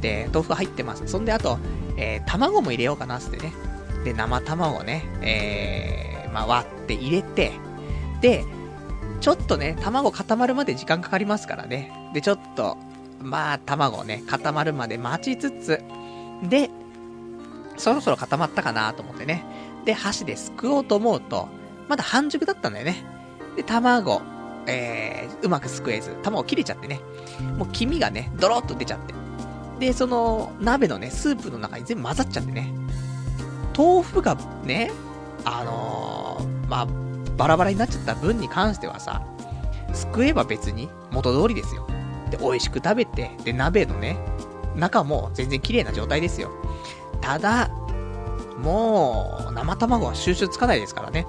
[0.05, 1.07] で、豆腐入ってます。
[1.07, 1.59] そんで、あと、
[1.97, 3.55] えー、卵も入れようかなってね。
[4.05, 7.53] で、生卵をね、えー、まあ、割って入れて、
[8.21, 8.45] で、
[9.23, 11.91] ちょっとね、卵固まるまで時間かかりますからね。
[12.13, 12.77] で、ちょっと、
[13.19, 15.83] まあ、卵をね、固まるまで待ちつつ、
[16.43, 16.69] で、
[17.79, 19.43] そろそろ固まったかなと思ってね。
[19.87, 21.49] で、箸ですくおうと思うと、
[21.89, 23.07] まだ半熟だったんだよね。
[23.57, 24.21] で、卵、
[24.67, 27.01] えー、うまくすくえず、卵切れちゃってね。
[27.57, 29.24] もう黄身がね、ドロッと出ちゃって。
[29.79, 32.73] で、その、鍋のね、スープの中に全部混ざっちゃってね。
[33.77, 34.91] 豆腐がね、
[35.45, 36.87] あのー、まあ、
[37.37, 39.23] バラバラになっちゃった分に関してはさ、
[39.93, 41.87] すくえば別に元通りですよ。
[42.31, 44.19] で、美味しく食べて、で、鍋のね、
[44.77, 46.51] 中も全然綺麗な状態ですよ。
[47.21, 47.69] ただ、
[48.59, 51.27] もう、生卵は収集つかないですからね。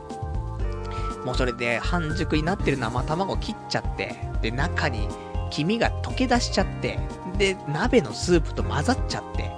[1.26, 5.08] もうそれで半熟になってる生卵切っちゃって、で、中に
[5.50, 7.00] 黄身が溶け出しちゃって、
[7.38, 9.52] で、鍋のスープと混ざっちゃって、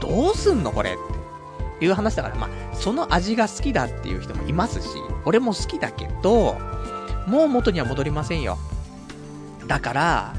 [0.00, 4.88] どうすんのこれっていう話だから、まあ、その味が好きだっていう人もいますし、
[5.24, 6.56] 俺も好きだけど、
[7.26, 8.58] もう元には戻りませんよ。
[9.66, 10.34] だから、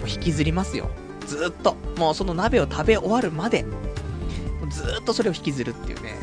[0.00, 0.90] もう引きずりますよ。
[1.26, 1.76] ずっと。
[1.96, 3.64] もうその鍋を食べ終わるまで、
[4.70, 6.14] ずっとそれを引きずるっていうね。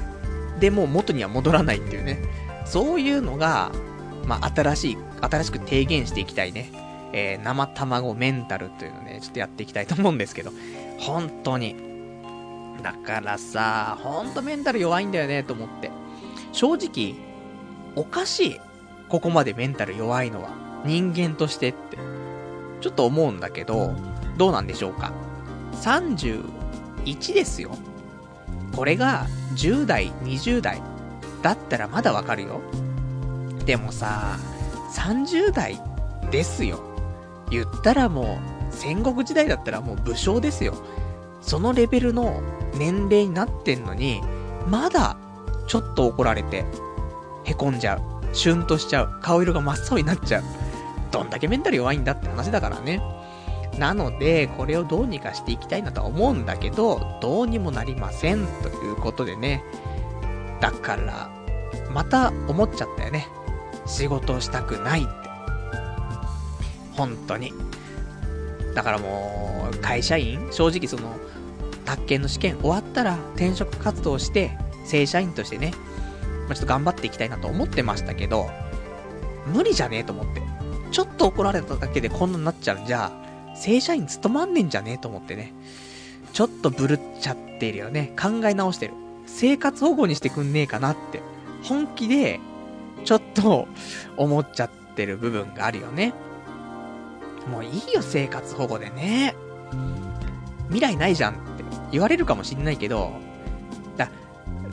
[0.60, 2.22] で、もう元には戻らないっていうね。
[2.66, 3.72] そういうのが、
[4.26, 6.72] まあ、新しい、新しく提言していきたいね。
[7.14, 10.52] えー、生卵メンタルというのね、ちょっとやっていきたいと思うんですけど、
[11.00, 11.76] 本当に。
[12.84, 15.92] だからさ、ほんとメンタル弱いんだよね、と思って。
[16.52, 17.16] 正直、
[17.96, 18.60] おかしい。
[19.10, 20.52] ここまでメンタル弱いのは。
[20.86, 21.98] 人間としてって。
[22.82, 23.94] ちょっと思うんだけど、
[24.38, 25.12] どうなんでしょうか。
[25.82, 27.72] 31ですよ。
[28.76, 30.82] これが10代、20代
[31.42, 32.62] だったらまだわかるよ。
[33.66, 34.38] でもさ、
[34.96, 35.82] 30代
[36.32, 36.89] ですよ。
[37.50, 38.40] 言ったらも
[38.72, 40.74] う、戦国時代だったらもう武将ですよ。
[41.42, 42.42] そのレベルの
[42.76, 44.22] 年齢になってんのに、
[44.68, 45.18] まだ、
[45.68, 46.66] ちょっと怒られて、
[47.44, 48.36] へこんじゃう。
[48.36, 49.20] シュンとしちゃう。
[49.22, 50.44] 顔色が真っ青になっちゃう。
[51.12, 53.02] どんだけメンタル弱いんだって話だからね。
[53.78, 58.46] なので、これをどうにかしていきたいなとは思うんだけど、どうにもなりません。
[58.62, 59.64] ということでね。
[60.60, 61.30] だから、
[61.92, 63.28] また思っちゃったよね。
[63.86, 65.19] 仕事をしたくないって。
[67.00, 67.54] 本当に。
[68.76, 71.16] だからもう、会社員正直その、
[71.86, 74.52] 宅建の試験終わったら転職活動して、
[74.86, 75.74] 正社員としてね、
[76.50, 78.50] ま、ちょっと頑張っていきたいなと思ってましたけど、
[79.48, 80.42] 無理じゃねえと思って。
[80.92, 83.12] ちょっと怒られただけでこんなになっちゃうんじゃ、
[83.56, 85.54] 正社員務まんねえんじゃねえと思ってね。
[86.34, 88.14] ちょっとブルっちゃってるよね。
[88.20, 88.94] 考え直してる。
[89.26, 91.22] 生活保護にしてくんねえかなって。
[91.64, 92.40] 本気で、
[93.06, 93.68] ちょっと
[94.18, 96.14] 思っちゃってる部分があるよね。
[97.48, 99.36] もういいよ、生活保護でね。
[100.68, 103.12] 未来ないじゃんって言われるかもしんないけど、
[103.98, 104.10] だ、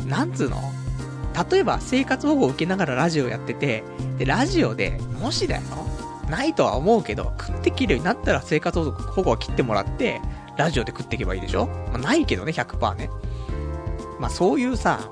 [0.07, 0.61] なんつうの？
[1.51, 3.83] 例えば生活保護を受けながらラジオやってて、
[4.19, 5.62] で、ラジオで、もしだよ、
[6.29, 10.21] ないとは思うけど、食ってきるようになったら生活保護は切ってもらって、
[10.57, 11.67] ラジオで食っていけばいいでしょ？
[11.67, 13.11] まあ、ないけどね、100%ね。
[14.19, 15.11] まあ、そういうさ、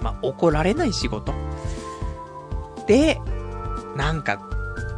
[0.00, 1.32] まあ、怒られない仕事
[2.86, 3.20] で、
[3.96, 4.40] なんか、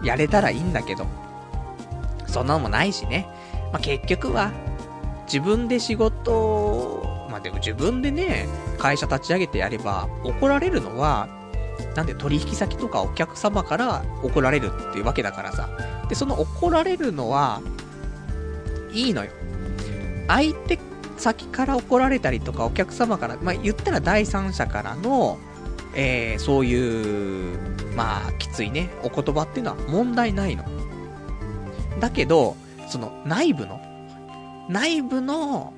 [0.03, 1.07] やれたらいいんだけど、
[2.26, 3.26] そんなのもないしね。
[3.72, 4.52] まあ、結局は、
[5.26, 8.46] 自分で仕事を、まあ、でも自分でね、
[8.78, 11.28] 会社立ち上げてやれば、怒られるのは、
[11.94, 15.68] なんで取引先とかお客様から怒られるっていうわけだからさ。
[16.08, 17.60] で、その怒られるのは、
[18.92, 19.30] いいのよ。
[20.28, 20.78] 相手
[21.16, 25.38] 先から怒られたりとか、お客様から、まあ、言ったら第三者からの、
[25.94, 27.58] えー、そういう、
[27.96, 30.64] まあ、きついね、お言葉っていうのは問題ないの。
[32.01, 32.57] だけど、
[32.88, 33.80] その内部の、
[34.68, 35.72] 内部の、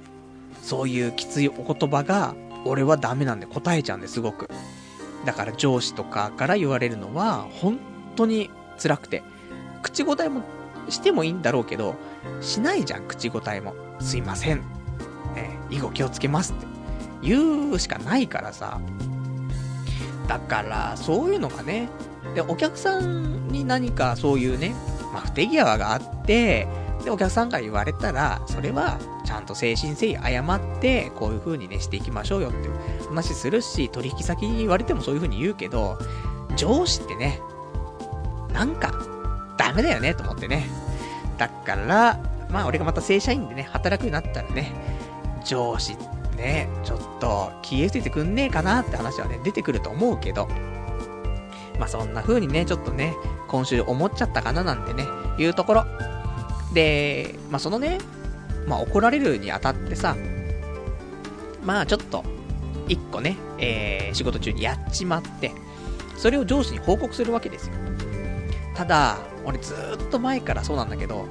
[0.62, 4.48] そういうきついお言葉が、俺はダメなんで答えちゃうんですごく。
[5.24, 7.78] だから上司とかから言われるのは、本
[8.16, 9.22] 当に辛くて。
[9.82, 10.42] 口答えも
[10.88, 11.94] してもいいんだろうけど、
[12.40, 13.74] しないじゃん、口答えも。
[14.00, 14.58] すいません。
[15.34, 16.66] ね、以後気をつけますって。
[17.22, 18.80] 言うしかないからさ。
[20.28, 21.88] だから、そういうのがね、
[22.34, 24.74] で、お客さんに何かそういうね、
[25.12, 26.66] まあ、不手際があって、
[27.04, 32.68] で、お客さんから言われたら、それは、ちゃんと誠心誠意謝って、こういう風にね、していきましょうよって
[33.08, 35.98] 話するし、取引先に言われてもそういう風に言うけど、
[36.56, 37.40] 上司ってね、
[38.52, 38.92] なんか、
[39.56, 40.66] ダメだよね、と思ってね。
[41.36, 42.18] だから、
[42.50, 44.72] まあ俺がまた正社員でね、働くようになったらね、
[45.44, 45.96] 上司、
[46.36, 50.48] ね、ちょっと気をついてくんねえかなって話はね、出てくると思うけど、
[51.78, 53.14] まあそんな風にね、ちょっとね、
[53.46, 55.06] 今週思っちゃったかななんてね、
[55.38, 55.84] いうところ。
[56.74, 57.98] で、まあそのね、
[58.66, 60.16] まあ怒られるにあたってさ、
[61.64, 62.24] まあちょっと、
[62.88, 65.52] 一個ね、えー、仕事中にやっちまって、
[66.16, 67.74] それを上司に報告するわけですよ。
[68.74, 71.26] ただ、俺ずっと前からそうなんだけど、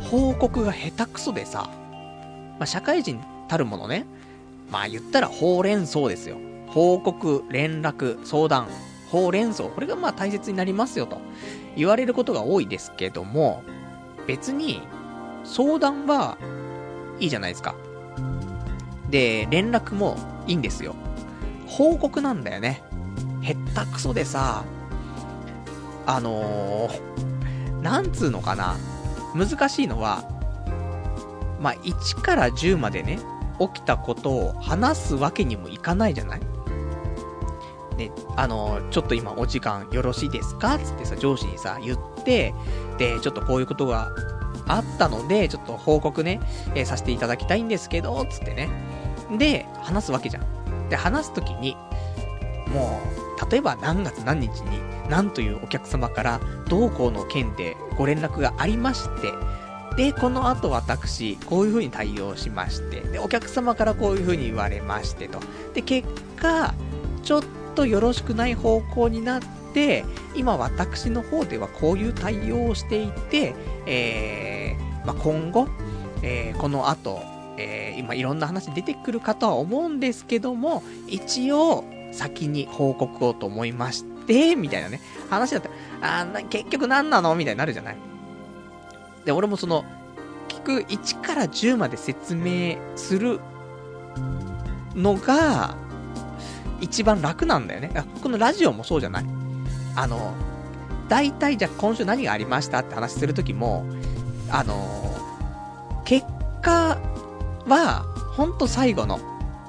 [0.00, 1.70] 報告が下手くそでさ、
[2.58, 4.06] まあ社会人たるものね、
[4.70, 6.36] まあ言ったらほうれん草ですよ。
[6.68, 8.66] 報告、連絡、相談、
[9.10, 9.64] ほうれん草。
[9.64, 11.20] これがまあ大切になりますよと
[11.76, 13.62] 言われることが多いですけども、
[14.26, 14.82] 別に
[15.44, 16.38] 相談は
[17.20, 17.74] いいじゃないですか。
[19.10, 20.94] で、連絡もいいんですよ。
[21.66, 22.82] 報告なんだよね。
[23.42, 24.64] へったくそでさ、
[26.06, 28.76] あのー、なんつうのかな。
[29.34, 30.24] 難しいのは、
[31.60, 33.18] まあ、1から10までね、
[33.58, 36.40] 起きたことを話すわけにもいかないじゃない
[37.96, 40.78] ね、あの、ちょっと今お時間よろしいですか？
[40.78, 42.54] つってさ、上司にさ、言って、
[42.98, 44.10] で、ちょっとこういうことが
[44.66, 46.40] あったので、ちょっと報告ね、
[46.74, 48.68] えー、させていただきたいんですけど、つってね。
[49.38, 50.88] で、話すわけじゃん。
[50.88, 51.76] で、話すときに、
[52.68, 53.00] も
[53.46, 59.32] う、例えば何月何日に、何というお客様から、同行の件でご連絡がありまして、
[59.96, 65.38] で、この後私、こういう風に対応しまして、で、お客様からこういう風に言われましてと。
[65.74, 66.74] で、結果、
[67.22, 67.42] ちょっ
[67.76, 70.04] とよろしくない方向になって、
[70.34, 73.54] 今私の方ではこういう対応をしていて、
[73.86, 75.68] えー、まあ、今後、
[76.22, 77.20] えー、この後、
[77.58, 85.68] えー、今いろんな話出てくるかとは思うんですけども、一応、先に報告をと思いまして、みたいなね、話だった。
[86.00, 87.34] ら、あー結局何なの？
[87.34, 87.96] みたいになるじゃない。
[89.24, 89.84] で、俺もその、
[90.48, 93.40] 聞く1から10まで説明する
[94.94, 95.76] のが、
[96.80, 97.90] 一番楽なんだよね。
[98.22, 99.26] このラジオもそうじゃない
[99.94, 100.34] あの、
[101.08, 103.86] 大体じゃあ今週何がありましたって話するときも、
[104.50, 105.14] あの、
[106.04, 106.26] 結
[106.62, 106.98] 果
[107.66, 108.04] は、
[108.36, 109.18] ほんと最後の、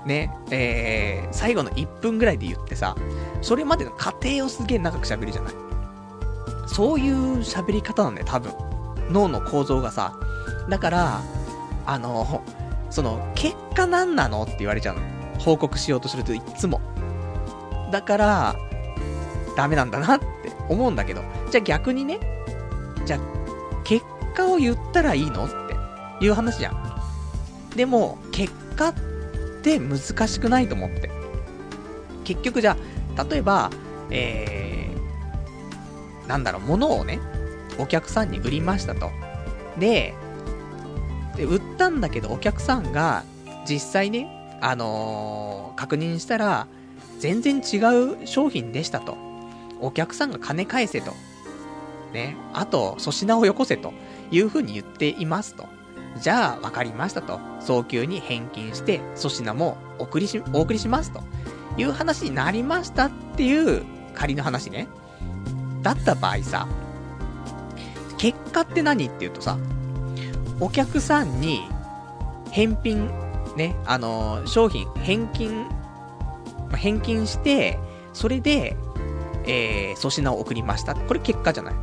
[0.06, 2.96] ね、えー、最後の1分ぐらいで言ってさ、
[3.42, 5.54] それまでの過程をすげえ長く喋るじゃない。
[6.68, 8.54] そういう喋り方なんだよ、多分。
[9.10, 10.14] 脳の構造がさ。
[10.70, 11.22] だから、
[11.86, 12.44] あの、
[12.90, 15.02] その、結果何なのって言われちゃうの。
[15.40, 16.82] 報告しようとするといつも。
[17.92, 18.56] だから、
[19.56, 20.26] ダメなんだなって
[20.70, 22.20] 思うんだけど、じゃあ逆にね、
[23.06, 23.20] じゃあ、
[23.84, 25.50] 結果を言ったらいいのっ
[26.20, 27.02] ていう話じゃん。
[27.76, 28.94] でも、結果っ
[29.62, 31.10] て難しくないと思って。
[32.24, 32.78] 結局じゃ
[33.18, 33.72] あ、例えば、
[34.10, 37.20] えー、なんだろう、物をね、
[37.80, 39.12] お客さんに売りましたと。
[39.80, 40.14] で、
[41.36, 43.24] で売ったんだけどお客さんが
[43.68, 46.68] 実際ね、あのー、確認したら、
[47.20, 47.78] 全然違
[48.24, 49.18] う商品でしたと。
[49.80, 51.14] お客さんが金返せと。
[52.14, 52.36] ね。
[52.54, 53.94] あと、粗品をよこせと
[54.32, 55.68] いう風に言っていますと。
[56.20, 57.40] じゃあ、わかりましたと。
[57.60, 61.22] 早急に返金して、粗品もお送りし、お送りしますと。
[61.78, 63.84] いう話になりましたっていう
[64.16, 64.88] 仮の話ね。
[65.84, 66.68] だった場合さ、
[68.18, 69.58] 結果って何って言うとさ、
[70.60, 71.62] お客さんに
[72.52, 73.12] 返品、
[73.56, 75.68] ね、あのー、商品返金、
[76.76, 77.80] 返金して、
[78.14, 78.76] それで、
[79.46, 80.96] えー、粗品を送りました。
[80.96, 81.76] これ結果じゃない。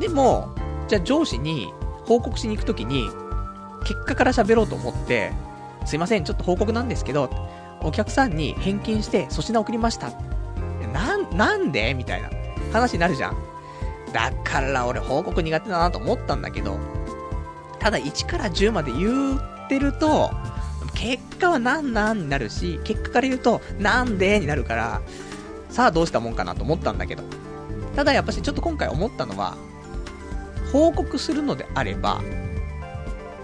[0.00, 0.54] でも、
[0.88, 1.72] じゃあ上司に
[2.04, 3.08] 報告しに行くときに、
[3.84, 5.32] 結果から喋ろうと思って、
[5.86, 7.30] すいません、ちょっと報告なんですけど、
[7.80, 10.10] お客さんに返金して粗品送りました。
[10.92, 11.94] なん、なんで？
[11.94, 12.28] みたいな
[12.72, 13.36] 話になるじゃん。
[14.12, 16.78] だから俺報告苦手だなと思ったんだけど、
[17.78, 20.30] ただ1から10まで言ってると、
[20.94, 25.02] 結果はなんなんになるし、結果から言うと、なんでになるから、
[25.70, 27.22] さあどうしたもんかなと思ったんだけど。
[27.96, 29.56] ただやっぱしちょっと今回思ったのは、
[30.72, 32.20] 報告するのであれば、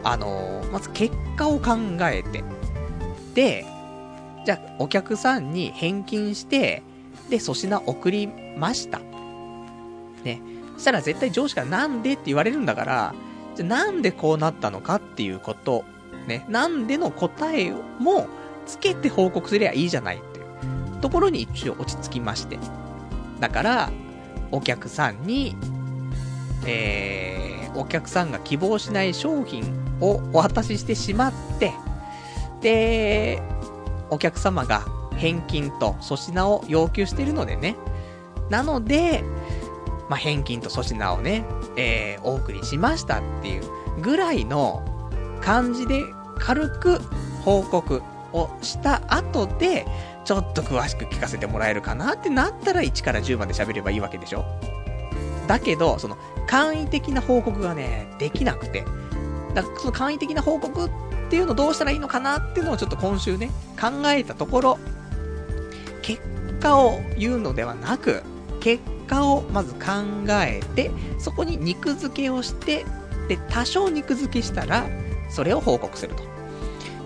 [0.02, 2.44] あのー、まず結果を考えて、
[3.34, 3.66] で、
[4.44, 6.82] じゃあお客さんに返金して、
[7.30, 8.28] で、粗品送り
[8.58, 9.00] ました。
[10.22, 10.40] ね。
[10.74, 13.14] そしたら絶対上司からなんでって言われるんだから、
[13.54, 15.84] じゃあなんでこうなったのかっていうこと、
[16.26, 16.44] ね。
[16.48, 18.26] なんでの答えも
[18.66, 22.58] つけて報告すりゃいいじゃないっていうところに一応落ち着きまして。
[23.40, 23.90] だから、
[24.50, 25.56] お客さんに、
[26.66, 31.72] えー、お客さんが希望しない商品をお渡ししてしまって、
[32.60, 33.42] で、
[34.10, 34.82] お客様が
[35.16, 37.76] 返金と粗品を要求してるのでね。
[38.50, 39.24] なので、
[40.08, 41.44] まあ、返金と粗品をね、
[41.76, 43.62] えー、お送りしましたっていう
[44.00, 44.82] ぐらいの
[45.40, 46.04] 感じで
[46.38, 46.98] 軽く
[47.44, 49.86] 報告をした後で、
[50.24, 54.44] ちょっと詳しく聞かせてもらえるかなってなったら1から10まで喋ればいいわけでしょ？
[55.46, 56.16] だけど、その、
[56.46, 58.84] 簡易的な報告がね、できなくて。
[59.54, 60.90] だからその簡易的な報告っ
[61.30, 64.78] ていうのどうしたらいいのかなっていうのをちょっと今週ね、考えたところ、
[66.02, 66.22] 結
[66.60, 68.22] 果を言うのではなく、
[68.60, 69.80] 結果をまず考
[70.30, 72.86] えて、そこに肉付けをして、
[73.28, 74.86] で、多少肉付けしたら、
[75.34, 76.22] それを報告すると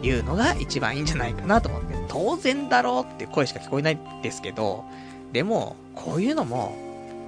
[0.06, 4.84] いうのが一番いいんじゃないかなと思って、当然だろうって声しか聞こえないですけど、
[5.32, 6.76] でも、こういうのも、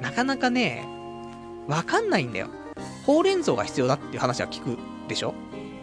[0.02, 0.86] なかなかね、
[1.66, 2.48] わかんないんだよ。
[3.06, 4.78] ほうれん草が必要だっていう話は聞く
[5.08, 5.34] でしょ？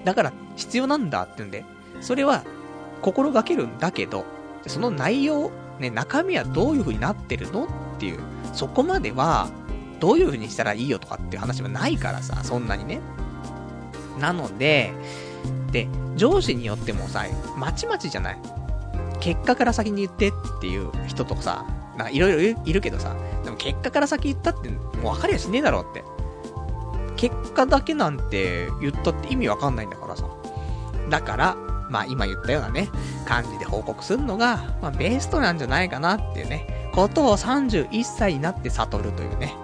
[0.05, 1.65] だから必要なんだって言うんで、
[1.99, 2.43] それは
[3.01, 4.25] 心がけるんだけど、
[4.67, 7.67] その内容、ね、中身はどういう風になってるのっ
[7.99, 8.19] ていう、
[8.53, 9.49] そこまでは、
[9.99, 13.01] どういう風にしたらいいよとかっていう話はないからさ、そんなにね。
[14.19, 14.93] なので、
[15.71, 17.25] で、上司によってもさ、
[17.57, 18.37] まちまちじゃない
[19.19, 21.65] 結果から先に言ってっていう人とかさ、
[21.97, 26.03] なんかいろいろいるけどさ、でも結果から先言ったってもう分かりやしねえだろって。
[27.15, 30.25] 結果だけなんて言ったって意味わかんないんだからさ。
[31.09, 31.55] だから、
[31.89, 32.89] まあ今言ったようなね、
[33.25, 39.55] 感じで報告するのが、まあベストなんじゃないかなっていうね、ことを31歳になって悟るというね、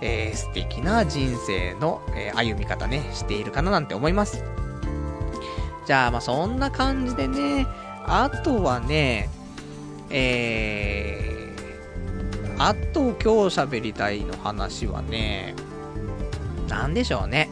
[0.00, 4.44] えー、素敵な人生の、えー、歩み方ね、しているかななんて思います。
[5.86, 7.66] じゃあまあそんな感じでね、
[8.04, 9.28] あとはね、
[10.10, 15.54] えー、あと今日喋りたいの話はね、
[16.68, 17.48] なんでしょうね。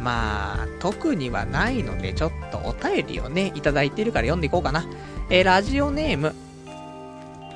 [0.00, 4.86] まあ、特にはないので、ちょっとお便りをね、いただいてるから読んでいこうかな。
[5.28, 6.34] えー、ラジオネーム。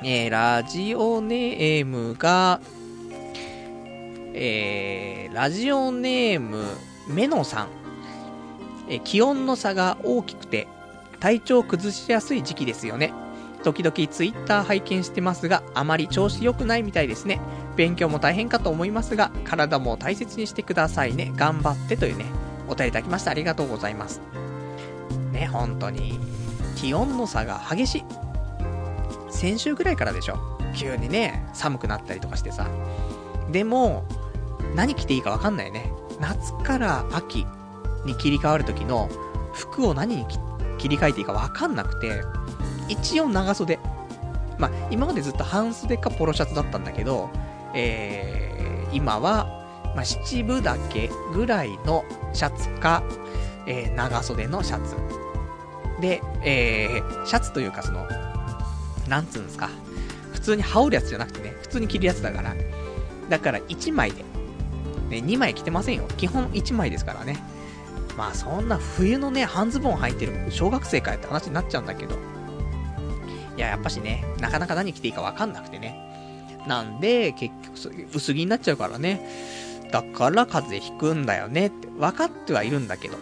[0.03, 2.61] えー、ラジオネームが、
[4.37, 6.64] えー、ラジオネーム、
[7.09, 7.68] メノさん。
[8.89, 10.66] え、気温の差が大きくて、
[11.20, 13.12] 体調崩しやすい時期ですよね。
[13.62, 17.41] 時々ツイッター拝見してますが、あまり調子良くないみたいですね。
[17.76, 21.32] 勉強も大変かと思いますが、体も大切にしてくださいね。
[21.37, 22.26] 頑張ってというね、
[22.68, 23.30] お便りいただきました。
[23.30, 24.20] ありがとうございます。
[25.32, 26.18] ね、本当に、
[26.74, 28.05] 気温の差が激しい。
[29.30, 30.59] 先週ぐらいからでしょ。
[30.74, 32.66] 急にね、寒くなったりとかしてさ。
[33.51, 34.05] でも、
[34.74, 35.92] 何着ていいかわかんないね。
[36.20, 37.46] 夏から秋
[38.04, 39.08] に切り替わる時の
[39.52, 40.26] 服を何に
[40.78, 42.22] 切り替えていいかわかんなくて、
[42.88, 43.78] 一応長袖。
[44.58, 47.30] まあ、今までずっと半袖かポロシャツだったんだけど、
[47.74, 49.46] えー、今は、
[49.96, 53.02] まあ、七分丈ぐらいのシャツか、
[53.66, 54.96] えー、長袖のシャツ。
[56.00, 58.06] で、えー、シャツというかその、
[59.08, 59.70] なんつうんですか。
[60.32, 62.54] 普通に羽織るやつじゃなくてね、普通に着るやつだから。
[63.28, 64.24] だから1枚で。
[65.09, 66.07] ね、2枚着てませんよ。
[66.16, 67.42] 基本1枚ですからね。
[68.16, 72.16] まあそんな冬のね、半ズボン履いてる小学生かよって話になっちゃうんだけど。
[73.57, 76.00] いや、やっぱしね、なかなか何着ていいかわかんなくてね。
[76.66, 77.55] なんで、結
[77.88, 79.28] 局、薄着になっちゃうからね。
[79.92, 83.16] だから風邪ひくんだよねって分かってはいるんだけど。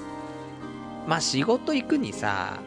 [1.06, 2.60] まあ仕事行くにさ、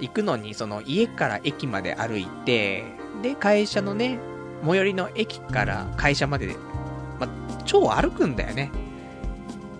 [0.00, 2.84] 行くのにその家から駅まで歩いて、
[3.22, 4.18] で、会社のね、
[4.64, 6.56] 最寄りの駅から会社まで
[7.64, 8.70] 超歩くんだよね。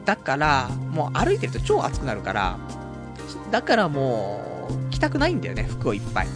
[0.04, 2.58] だから、もう歩いてると超暑くなるから、
[3.50, 6.26] だからもう、着たくないんだよね、服をいっぱい。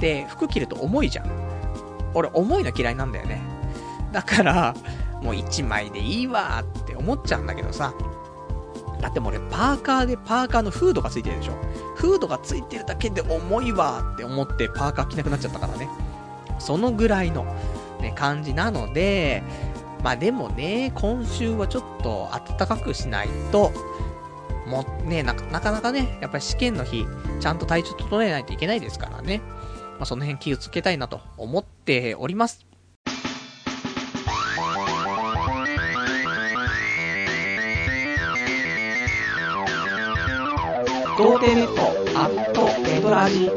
[0.00, 1.26] で、服着ると重いじゃん。
[2.14, 3.40] 俺、重いの嫌いなんだよね。
[4.12, 4.74] だから、
[5.22, 7.92] もう1枚でいいわって思っちゃうんだけどさ。
[9.00, 11.52] だってもう俺、パーカーでパーカーのフードがついてるでしょ。
[11.96, 15.88] フードがついてるだけで重いわって思ってパーカー着なくなっちゃったからね。
[16.58, 17.44] そのぐらいの、
[18.00, 19.42] ね、感じなので、
[20.02, 23.72] まあでもね、今週はちょっと暖かくしないと、
[24.66, 27.04] もねな、なかなかね、やっぱり試験の日、
[27.40, 29.40] ちゃんと体調整えないといけないですからね。
[29.98, 32.66] まあ、その辺気をつけたいなと思っております。
[41.18, 43.50] 童貞ネットアットエドラジ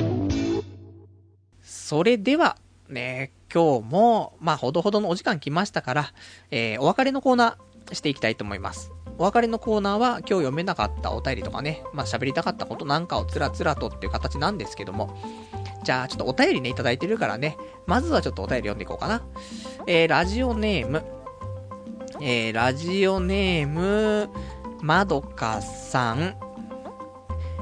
[1.63, 2.57] それでは、
[2.89, 6.13] ね、今日も、まあ、ほどほどのお時間来ましたから、
[6.49, 8.91] えー、お別れのコーナーしていきたいと思います。
[9.19, 15.15] お別れのコーナーは今日読めなかったお便りとかね、まあ、喋りたかったことなんかをつらつらとっていう形なんですけども、
[15.83, 19.21] じゃあ、ちょっとお便りね、いただいてるからね、まずはちょっとお便り読んでいこうかな。
[19.85, 21.03] えー、ラジオネーム、
[22.21, 24.29] えー、ラジオネーム、
[24.81, 26.35] まどかさん、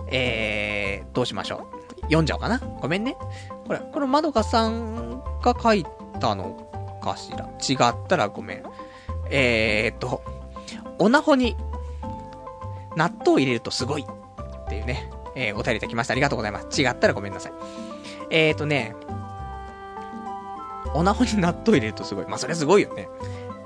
[0.10, 2.02] えー、どうしましょう。
[2.04, 2.60] 読んじゃおうかな。
[2.60, 3.18] ごめんね。
[3.72, 5.86] これ、これまどかさんが書い
[6.20, 7.46] たのかしら？
[7.48, 8.64] 違ったらごめん。
[9.30, 10.22] えーっと、
[11.00, 11.56] おなほに
[12.98, 16.12] 納豆を入れるとすごいっていうね、えー、お便りいただきました。
[16.12, 16.82] ありがとうございます。
[16.82, 17.54] 違ったらごめんなさい。
[18.30, 18.94] えーとね、
[20.94, 22.26] おなほに納豆入れるとすごい。
[22.28, 23.08] まあ、それすごいよね。
[23.08, 23.22] まあ、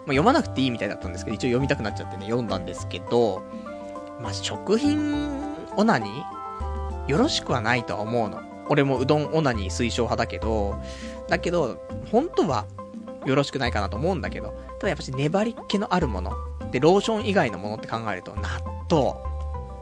[0.10, 3.41] 読まなくていいみたいだったんですけど、一応読みたくなっちゃってね、読んだんですけど、
[4.22, 7.10] まあ、食品オナニー？
[7.12, 8.41] よろしくはないとは思うの。
[8.70, 10.76] 俺もうどんオナニー推奨派だけど、
[11.28, 11.78] だけど、
[12.11, 12.66] 本当は
[13.26, 16.34] よろしくないかなと思うんだけど、ただやっぱし粘り気のあるもの、
[16.72, 18.49] で、ローション以外のものって考えると、納
[18.89, 19.13] 豆、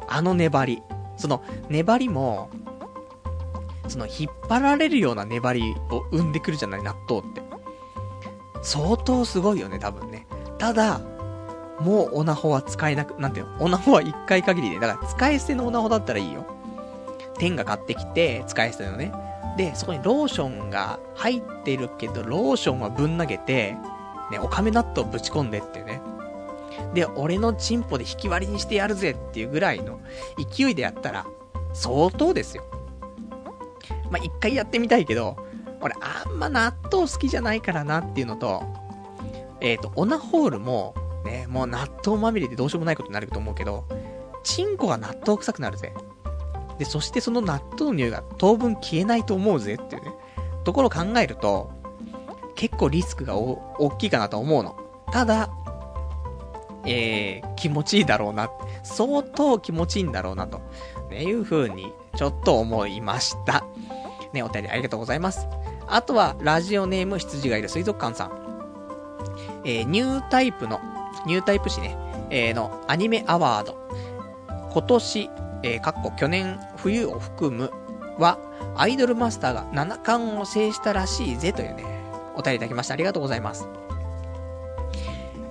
[0.08, 0.82] あの粘り、
[1.18, 2.50] その粘りも、
[3.88, 7.42] その引っ張られるような粘りを生んでくるじゃない、納豆って。
[8.62, 10.26] 相当すごいよね、多分ね。
[10.58, 11.02] ただ、
[11.80, 14.80] もうオナホは使えなく、なんていうのオナホは一回限りで。
[14.80, 16.46] だから使い捨てのオナホだったらいいよ。
[17.38, 19.12] 天が買ってきて、使い捨てのね。
[19.58, 23.76] で、そこにローションが入ってるけど、ローションはぶん投げて、
[24.32, 26.02] ね、おかめ納豆ぶち込んでってね。
[26.94, 30.00] で、俺のチンポで引き割りにしてやるぜっていうぐらいの
[30.38, 31.26] 勢いでやったら、
[31.74, 32.64] 相当ですよ。
[34.10, 35.38] まあ、一回やってみたいけど、
[35.82, 38.64] 俺あんま納豆好きじゃないからなっていうのと、
[39.60, 43.86] えっ、ー、と、オナホールも、ね、もう納豆まみれでどうしようもないことになると思うけど、
[44.44, 45.94] チンコが納豆臭くなるぜ。
[46.84, 50.12] で、そしてその納豆の匂いが当分消えないと思うぜっていうね、
[50.66, 51.72] ところを考えると、
[52.56, 54.76] 結構リスクが大きいかなと思うの。
[55.12, 55.50] ただ、
[56.86, 58.52] えー、気持ちいいだろうな。
[58.84, 60.60] 相当気持ちいいんだろうなと、
[61.10, 63.64] ね、いう風に、ちょっと思いました。
[64.34, 65.48] ね、お便りありがとうございます。
[65.88, 68.32] あとは、ラジオネーム羊がいる水族館さん。
[69.64, 70.82] えー、ニュータイプの、
[71.26, 71.96] ニュータイプ誌ね、
[72.30, 73.78] えー、のアニメアワード。
[74.74, 75.30] 今年、
[75.64, 77.72] えー、かっこ去年冬を含む
[78.20, 78.38] は、
[78.76, 81.84] アイドルマスターが7冠を制したらしいぜというね、
[82.36, 82.93] お便りいただきました。
[82.93, 83.68] ありがとうございます。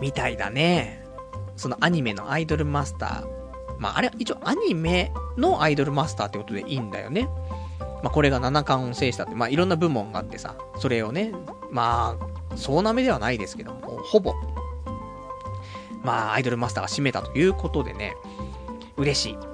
[0.01, 1.05] みたいだね。
[1.57, 3.27] そのアニメのアイドルマスター。
[3.79, 7.29] まあ、あれ、一応アニメのアイドルマスターってことでいいんだよね。
[8.03, 11.33] まあ、これが7冠を制したって、まあ、いろんな部門があってさ、それをね、
[11.71, 12.17] ま
[12.51, 14.35] あ、総なめではないですけども、ほぼ、
[16.03, 18.15] まあ、アイドルマスターが占めたということでね、
[18.97, 19.52] 嬉しい。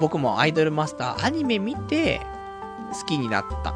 [0.00, 2.20] 僕もアイドルマスターアニメ見て、
[2.92, 3.74] 好きになった。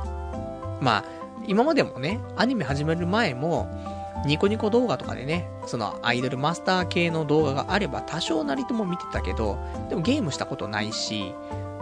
[0.80, 1.04] まあ、
[1.46, 3.68] 今までもね、アニメ始める前も、
[4.26, 9.58] ニコニコ動画とかでね、そのアイドルマスター系の動画があれば多少なりとも見てたけど、
[9.88, 11.34] でもゲームしたことないし、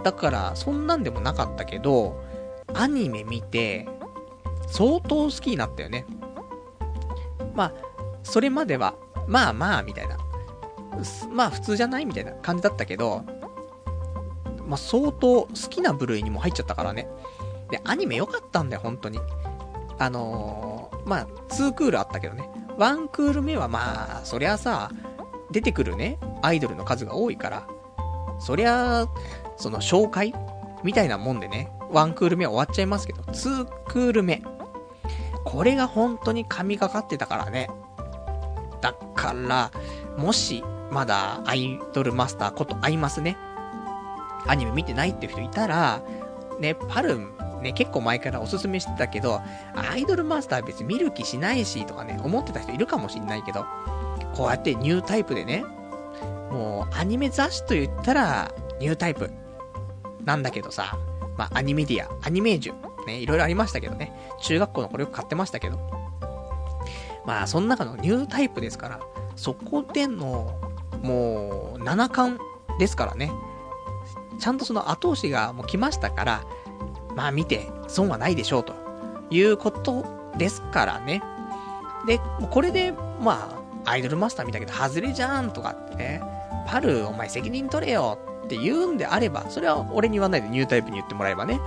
[0.03, 2.22] だからそんなんでもなかったけど、
[2.74, 3.89] アニメ見て、
[4.66, 6.05] 相当好きになったよね。
[7.55, 7.72] まあ、
[8.22, 8.95] それまでは、
[9.26, 10.18] まあまあ、みたいな。
[11.30, 12.07] まあ普通じゃない？
[12.07, 13.22] みたいな感じだったけど、
[14.67, 17.09] まあ相当好きな部類にも入っちゃったからね。
[17.71, 19.21] で、アニメ良かったんだよ、本当に。
[19.99, 22.49] あのー、まあ、2クールあったけどね。
[22.79, 24.91] 1クール目はまあ、そりゃさ、
[25.51, 27.67] 出てくるね、アイドルの数が多いから、
[28.39, 29.07] そりゃ、
[29.57, 30.35] その紹介
[30.85, 34.43] みたいなもんでね、1クール目は終わっちゃいますけど、2クール目。
[35.45, 37.71] これが本当に神がかってたからね。
[38.81, 39.71] だから、
[40.17, 43.37] もし、まだアイドルマスターことアイマスね、
[44.47, 46.03] アニメ見てないっていう人いたら、
[46.61, 49.41] ね、パルンね、結構前からおすすめしてたけど、
[49.75, 53.65] アイドルマスター別に見る気しないし、とかね、思ってた人いるかもしんないけど、
[54.35, 55.65] こうやってニュータイプでね、
[56.51, 59.31] もう、アニメ雑誌と言ったら、ニュータイプ。
[60.25, 60.99] なんだけどさ、
[61.37, 65.79] まあ、アニメディア、アニメージュ、ね、いろいろありましたけどね、中学校の頃よく買ってましたけど、
[67.25, 69.01] まあ、その中のニュータイプですから、
[69.37, 70.59] そこでの、
[71.03, 72.41] もう、七冠
[72.79, 73.31] ですからね、
[74.39, 76.45] ちゃんとその後押しがもう来ましたから、
[77.14, 78.74] まあ見て損はないでしょうと
[79.30, 80.05] いうこと
[80.37, 81.22] ですからね。
[82.07, 82.20] で、
[82.51, 83.51] これで、ま
[83.84, 86.22] あ、アイドルマスター見たけど、外れじゃんとかってね、
[86.66, 91.61] パル、お前責任取れよって言うんであれば、それは俺に言わないでニュータイプに言ってもらえばね、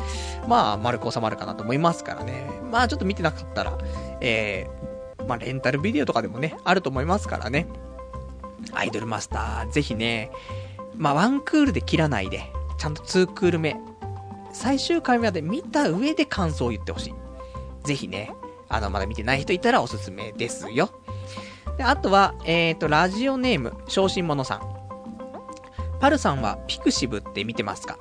[0.48, 2.50] まあ、丸く収まるかなと思いますからね。
[2.72, 3.78] まあ、ちょっと見てなかったら、
[4.22, 7.68] えー、まあ、レンタルビデオとかでもね、あると思いますからね。
[8.74, 10.32] アイドルマスター、ぜひね、
[10.96, 13.76] まあ、ワンクールで切らないで、ちゃんとツークール目、
[14.54, 17.14] 最終回まで見た上で感想を言ってほしい。
[17.86, 18.32] ぜひね、
[18.70, 20.90] あの、まだ見てない人いたらおすすめですよ。
[21.78, 24.62] で、あとは、えっ、ー、と、ラジオネーム、昇進者さん。
[26.00, 28.00] パルさんはピクシブって見てますか？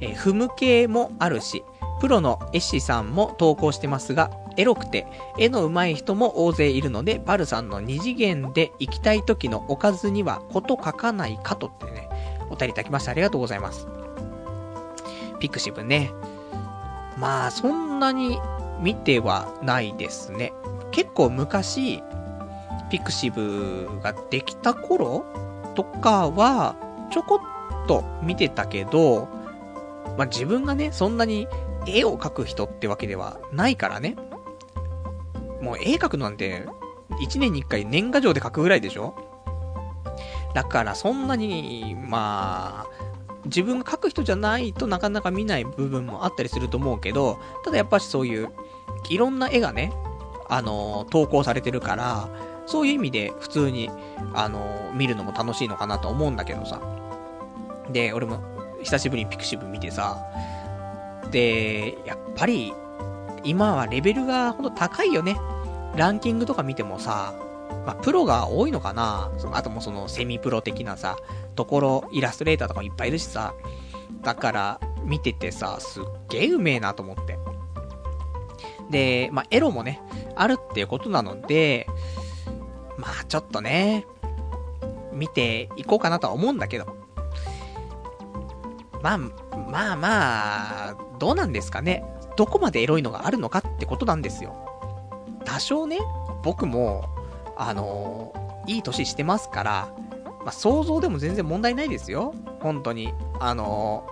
[0.00, 1.64] えー、踏む系もあるし、
[2.00, 5.06] プロの絵師さんも投稿してますが、エロくて、
[5.38, 12.10] 絵の上手い人も大勢いるので、パルさんの二次元でイキたい時のおかずには事欠かないかとってね、
[12.50, 13.86] お便りいただきましてありがとうございます。
[15.42, 16.12] pixivね。
[17.18, 18.38] まあ、そんなに
[18.80, 20.52] 見てはないですね。
[20.92, 22.00] 結構昔、
[22.92, 25.24] pixivができた頃
[25.74, 26.76] とかは、
[27.10, 27.40] ちょこ
[27.84, 29.28] っと見てたけど、
[30.16, 31.48] まあ、自分がね、そんなに
[31.88, 34.14] 絵を描く人ってわけではないからね。
[35.60, 36.66] もう絵描くなんて、
[37.20, 39.16] 1年に1回年賀状で描くぐらいでしょ？
[40.54, 43.11] だからそんなに、まあ、
[43.44, 48.50] 自分が描く人じゃないとなかなか見ない部分もあったりすると思うけど、ただやっぱしそういう、
[49.08, 49.92] いろんな絵がね、
[50.48, 52.28] あのー、投稿されてるから、
[52.66, 53.90] そういう意味で普通に、
[54.34, 56.80] あのー、見るのも楽しいのかなと思うんだけどさ。
[57.90, 58.40] で、俺も
[58.82, 60.18] 久しぶりにピクシブ見てさ、
[61.30, 62.72] で、やっぱり、
[63.44, 65.36] 今はレベルがほんと高いよね。
[65.96, 67.34] ランキングとか見てもさ、
[67.86, 71.16] まあ、プロが多いのかなあともそのセミプロ的なさ、
[71.54, 73.54] ところ、イラストレーターとかもいっぱいいるしさ、
[74.22, 77.38] だから、見ててさ、すっげえうめえなと思って。
[78.90, 80.00] で、まあ、エロもね、
[80.36, 81.86] あるっていうことなので、
[82.96, 84.06] まあ、ちょっとね、
[85.12, 86.86] 見ていこうかなとは思うんだけど。
[89.02, 92.04] まあ、まあまあ、どうなんですかね。
[92.36, 94.54] どこまでエロいのがあるのかってことなんですよ。
[95.44, 95.98] 多少ね、
[96.42, 97.04] 僕も、
[97.56, 99.94] あのー、いい年してますから、
[100.44, 102.34] まあ、想像でも全然問題ないですよ。
[102.60, 103.12] 本当に。
[103.40, 104.06] あの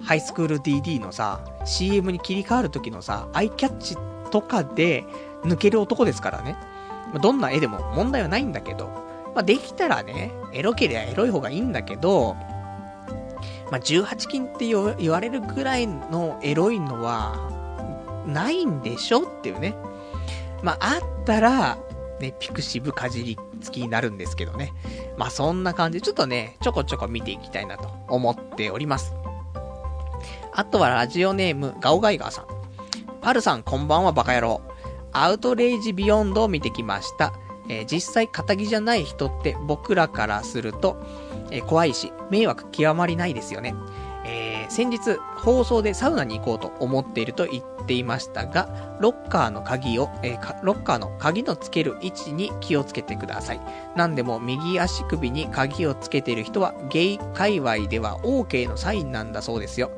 [0.00, 3.96] ー、ハイスクール DD のさ、CM に切り替わる時のさ、アイキャッチ
[4.30, 5.04] とかで
[5.42, 6.56] 抜ける男ですからね。
[7.12, 8.86] ま、どんな絵でも問題はないんだけど、
[9.34, 12.34] まあ、できたらね、エロけりゃエロい方がいいんだけど、
[13.70, 17.50] まあ、18金って言われるぐらいのエロいのは、
[18.26, 19.74] ないんでしょっていうね。
[20.62, 21.78] まあ、あったら、
[22.20, 24.72] ね、ピクシブかじり付きになるんですけどね。
[25.16, 29.14] まあ、そんな感じで、ちょっとね、ちょこちょこ見ていきたいなと思っております。
[30.52, 32.46] あとはラジオネーム、ガオガイガーさん。
[33.20, 34.60] パルさん、こんばんは、バカ野郎。
[35.12, 37.32] アウトレイジビヨンドを見てきました。
[37.68, 40.96] えー、実際、仇じゃない人って僕らからすると、
[41.50, 43.74] えー、怖いし、迷惑極まりないですよね。
[44.68, 53.60] ー、先日、放送でサウナに行こうと思っていると言っていましたが、ロッカーの鍵を、えー、ロッカーの鍵のつける位置に気をつけてください。
[53.96, 59.90] なんでも右足首に鍵をつけている人は、ゲイ界隈では OK のサインなんだそうですよ。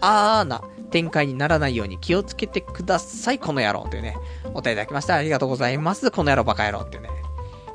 [0.00, 4.16] あーな展開にならないように気をつけてください、この野郎というね、
[4.54, 5.14] お便りいただきました。
[5.14, 6.10] ありがとうございます。
[6.10, 7.10] この野郎バカ野郎っていうね、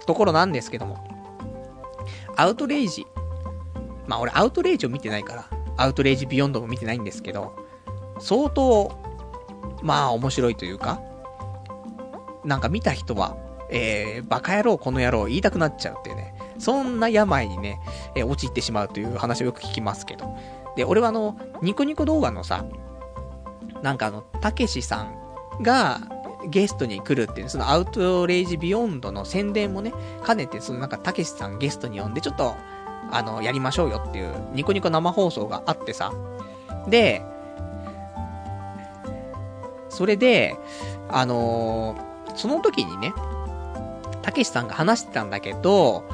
[0.06, 1.08] ところなんですけども。
[2.36, 3.06] アウトレイジ。
[4.08, 5.46] まあ俺アウトレイジを見てないから、
[5.78, 7.56] アウトレイジビヨンドも見てないんですけど、
[8.20, 8.92] 相当、
[9.82, 11.02] まあ面白いというか、
[12.44, 13.38] なんか見た人は、
[13.70, 17.80] えー、バカ野郎この野郎言いたくなっちゃうっていうね、そんな病にね、
[18.16, 20.36] えー、陥ってしまうという話をよく聞きますけど。
[20.76, 22.66] で、俺はあの、ニコニコ動画のさ、
[23.82, 26.02] なんかあの、たけしさんが
[26.50, 29.94] ゲストに来るっていう、そのアウトレイジビヨンドの宣伝もね、
[30.26, 32.56] 兼ねて、そのなんかたけしさんゲストに呼んで、ちょっと、
[33.14, 36.11] あの、やりましょうよっていう、ニコニコ生放送があってさ。
[36.88, 37.24] で、
[39.89, 40.57] それで、
[41.09, 43.14] あのー、その時にね、
[44.24, 46.05] たけしさんが話してたんだけど、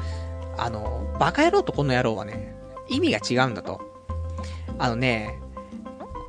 [0.58, 2.54] あの、バカ野郎とこの野郎はね、
[2.88, 3.80] 意味が違うんだと。
[4.78, 5.40] あのね、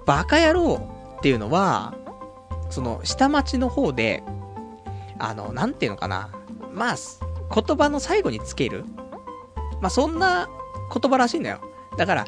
[0.05, 1.95] バカ野郎っていうのは、
[2.69, 4.23] その、下町の方で、
[5.19, 6.29] あの、なんていうのかな。
[6.73, 6.95] まあ、
[7.53, 8.85] 言葉の最後につける。
[9.81, 10.47] まあ、そんな
[10.93, 11.59] 言葉らしいんだよ。
[11.97, 12.25] だから、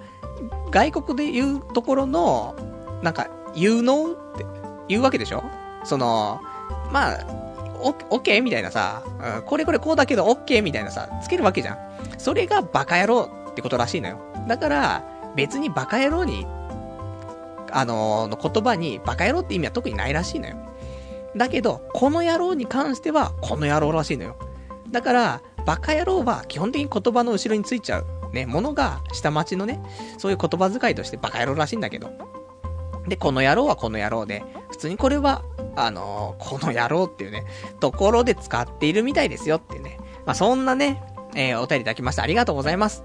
[0.72, 2.56] 外国で言うところの、
[3.02, 4.46] なんか、有能って
[4.88, 5.44] 言うわけでしょ？
[5.84, 6.42] その、
[6.92, 7.26] まあ、
[7.80, 9.04] オッケーみたいなさ、
[9.38, 11.78] うん、これこれこうだけどオッケーみたいなさ、つけるわけじゃん。
[12.18, 14.20] それがバカ野郎ってことらしいのよ。
[14.48, 15.04] だから、
[15.36, 16.48] 別にバカ野郎に、
[17.72, 20.56] あのー、の言葉にバカ野郎って意味は特にないらしいのよ。
[21.36, 24.38] だけど、この野郎に関しては、この野郎らしいのよ。
[24.92, 28.06] だから、バカ野郎は基本的に言葉の後ろについちゃう。
[28.34, 29.80] ね、ものが下町のね、
[30.18, 32.12] そういう言葉遣いとしてバカ野郎らしいんだけど。
[33.08, 35.44] で、この野郎はこの野郎で、普通にこれは、
[35.76, 37.46] あのー、この野郎っていうね、
[37.80, 39.98] ところで使っているみたいですよっていうね。
[40.26, 41.04] まあ、そんなね、
[41.36, 42.24] えー、お便りいただきました。
[42.24, 43.04] ありがとうございます。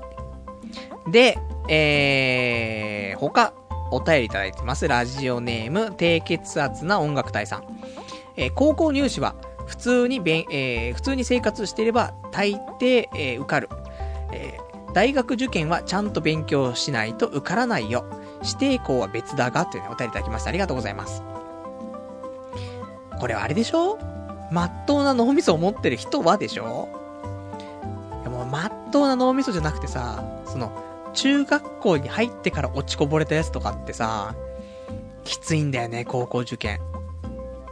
[1.11, 3.53] で、えー、他、
[3.91, 4.87] お便りいただいてます。
[4.87, 7.65] ラジオネーム、低血圧な音楽隊さん。
[8.37, 9.35] えー、高校入試は、
[9.67, 13.69] 普通にべん、えー、普通に生活していれば、大抵、えー、受かる。
[14.33, 14.68] えー、
[14.99, 18.05] 大学受験はちゃんと勉強しないと受からないよ。
[18.43, 20.49] 指定校は別だが、というね、お便りいただきました。
[20.49, 21.23] ありがとうございます。
[23.21, 23.97] これはあれでしょ？
[24.51, 26.89] まっとうな脳みそを持ってる人はでしょ？
[28.25, 30.73] でも、まっとうな脳みそじゃなくてさ、その、
[31.15, 34.35] 中学校に入ってから落ちこぼれたやつとかってさ、
[35.23, 36.81] きついんだよね、高校受験。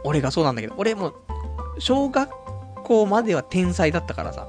[0.05, 1.11] 俺がそうなんだけど、俺も、
[1.77, 2.31] 小学
[2.85, 4.47] 校までは天才だったからさ、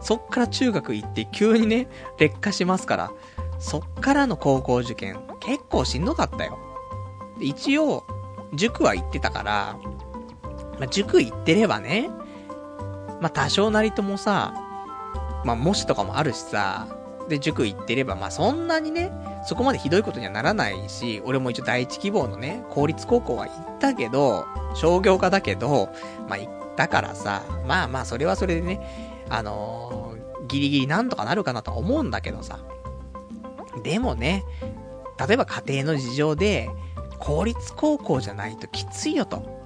[0.00, 1.88] そっから中学行って急にね、
[2.18, 3.12] 劣化しますから、
[3.58, 6.58] そっからの高校受験、結構しんどかったよ。
[7.40, 8.04] 一応、
[8.54, 9.78] 塾は行ってたから、
[10.78, 12.10] まあ、塾行ってればね、
[13.20, 14.54] まあ、多少なりともさ、
[15.44, 16.88] まあ、模試とかもあるしさ、
[17.28, 19.12] で、塾行ってれば、まあ、そんなにね、
[19.46, 25.90] そこまでひどいことにはならないし、俺も一応第一希望のね、公立高校は行ったけど、商業科だけど、
[26.28, 32.58] まあ、行ったからさ、まあまあ、それはそれでね、あのー、ギリギリなんとかなるかなとは思うんだけどさ。
[33.82, 34.44] でもね、
[35.26, 36.68] 例えば家庭の事情で、
[37.18, 39.60] 公立高校じゃないときついよと。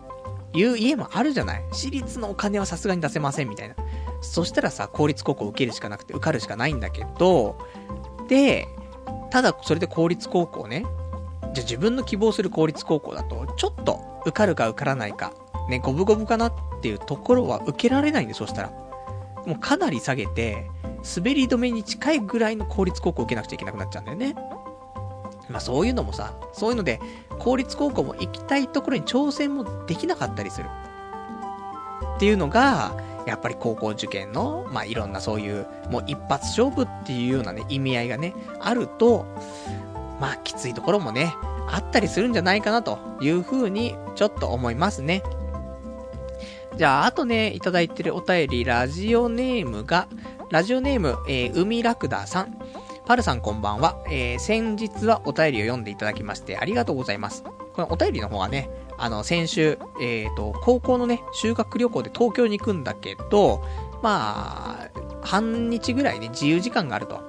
[0.54, 3.74] いう家もあるじゃない私立のお金はさすがに出せませんみたいな。
[4.20, 7.58] そしたらさ、公立高校受けるしかなくて受かるしかないんだけど、
[8.28, 8.68] で、
[9.30, 10.86] ただそれで公立高校ね、
[11.52, 15.32] じゃ自分の希望する公立高校だと、ちょっと受かるか受からないか、
[15.68, 18.72] ね、五分五分かなっていうところは受けられないんで、そしたら。
[19.46, 20.70] もうかなり下げて、
[21.16, 24.34] 滑り止めに近いぐらいの公立高校受けなくちゃいけなくなっちゃうんだよね。
[25.48, 27.00] まあそういうのもさ、そういうので、
[27.38, 30.68] 公立高校も行きたいところに挑戦もできなかったりする。
[32.16, 39.26] っていうのが、やっぱり高校受験の、まあいろんなそういう、もう一発勝負っていうようなね、意味合いがね、あると、
[40.20, 41.34] まあきついところもね、
[41.70, 45.22] あったりするんじゃないかなというふうに、ちょっと思いますね。
[46.76, 50.08] じゃあ、あとね、いただいてるお便り、ラジオネームが、
[50.50, 52.58] ラジオネーム、えー、海ラクダさん。
[53.06, 54.02] パルさんこんばんは。
[54.08, 57.44] えー、先日はお便りを読んでいただきましてありがとうございます。
[57.74, 63.62] このお便りの方はね、あの、先週、えっ、ー、と、高校のね、修学旅行で東京に行くんだけど、
[64.02, 64.90] まあ、
[65.22, 67.20] 半日ぐらいね、自由時間があると。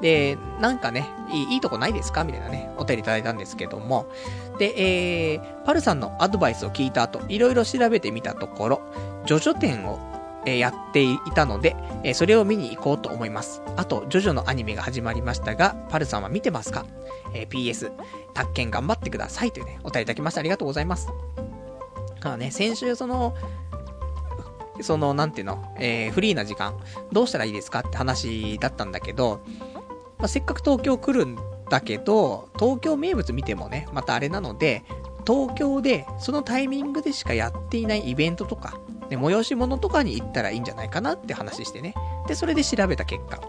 [0.00, 2.24] で、なんかね、いいいいとこないですか？
[2.24, 4.06] みたいなね、お便りいただいたんですけども。
[4.58, 8.80] で、えー、パルさんのアドバイスを聞いた後、いろいろ調べてみたところ、
[9.26, 9.98] ジョジョ展を
[10.44, 11.74] えー、やっていたので、
[12.04, 13.60] えー、それを見に行こうと思います。
[13.76, 16.86] あと、ジョジョのアニメが始まりましたが、パルさんは見てますか？
[17.34, 17.90] えー、?PS、
[18.34, 21.08] 宅建頑張ってくださいというね、お便りいただきましてありがとうございます。
[22.22, 23.34] あね、先週その、
[24.80, 26.78] その、なんていうの、えー、フリーな時間、
[27.10, 27.80] どうしたらいいですか？
[27.80, 29.40] って話だったんだけど、
[30.18, 31.38] まあ、せっかく東京来るん
[31.70, 34.84] だけど、東京名物見てもね、またあれなので、
[35.26, 41.94] 東京で、そのタイミングでしかやっていないイベントとか、ね、催し物とかに行ったらいいんじゃないかなって話してね。
[42.26, 43.40] で、それで調べた結果、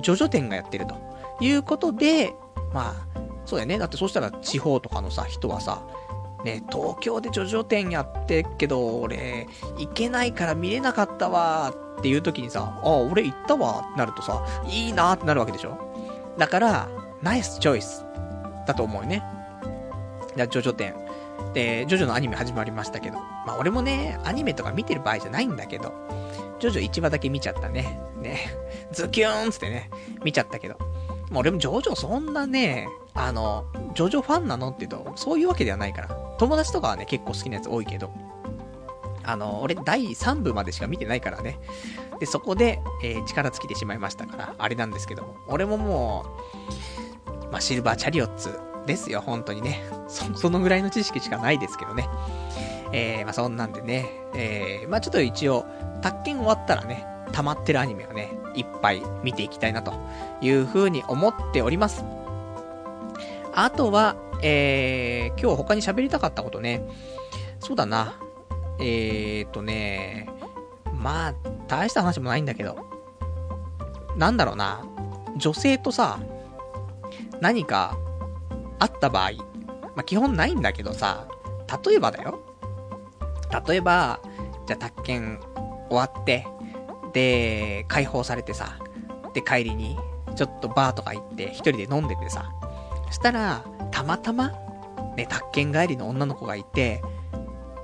[0.00, 0.94] ジョジョ店がやってると
[1.40, 2.32] いうことで、
[2.72, 3.78] まあ、そうだよね。
[3.78, 5.82] だってそしたら地方とかのさ、人はさ、
[6.44, 15.87] ね、東京でジョジョ店やってっけど、俺、行けないから見れなかったわっていう時にさ、あ、俺行ったわってなるとさ、いいなってなるわけでしょ？
[16.38, 16.88] だから、
[17.20, 18.04] ナイスチョイス
[18.66, 19.22] だと思うね。
[20.36, 20.94] じゃあジョジョ店。
[21.52, 23.18] で、ジョジョのアニメ始まりましたけど。
[23.44, 25.92] まあ俺もね、アニメとか見てる場合じゃないんだけど、
[26.60, 28.00] ジョジョ1話だけ見ちゃったね。
[28.20, 28.38] ね。
[28.92, 29.90] ズキューンつってね、
[30.24, 30.76] 見ちゃったけど。
[31.30, 33.64] まあ俺もジョジョそんなね、あの、
[33.94, 36.08] ジョジョファンなのって言うと、そういうわけではないから。
[36.38, 38.12] 友達とかはね、結構好きなやつ多いけど。
[39.28, 41.60] あの、俺第3部までしか見てないからね。
[42.18, 45.36] で、そこで、えー、力尽きてしまいましたから、あれなんですけども。
[45.48, 46.24] 俺もも
[47.46, 49.84] う、まあ、シルバーチャリオッツですよ、本当にね。
[50.08, 52.08] そ、そのぐらいの知識しかないですけどね。
[52.92, 55.66] えー、まあ、そんなんでね、えー、まあ、ちょっと一応、
[56.00, 59.92] 宅建終わったらね、溜まってるアニメをね、いっぱい見ていきたいなと
[60.40, 62.02] いう風に思っております。
[63.54, 66.82] あとは、えー、今日他に喋りたかったことね、
[67.60, 68.14] そうだな、
[68.80, 70.28] えーとね、
[70.94, 71.34] まあ、
[71.66, 72.76] 大した話もないんだけど、
[74.16, 74.84] なんだろうな、
[75.36, 76.18] 女性とさ、
[77.40, 77.96] 何か
[78.78, 79.32] あった場合、
[79.94, 81.28] まあ、基本ないんだけどさ、
[81.84, 82.40] 例えばだよ。
[83.66, 84.20] 例えば、
[84.66, 85.40] じゃあ、宅建
[85.88, 86.46] 終わって、
[87.12, 88.78] で、解放されてさ、
[89.34, 89.96] で、帰りに、
[90.36, 92.50] ちょっとバーとか行って、一人で飲んでてさ、
[93.06, 94.52] そしたら、たまたま、
[95.16, 97.02] ね、宅建帰りの女の子がいて、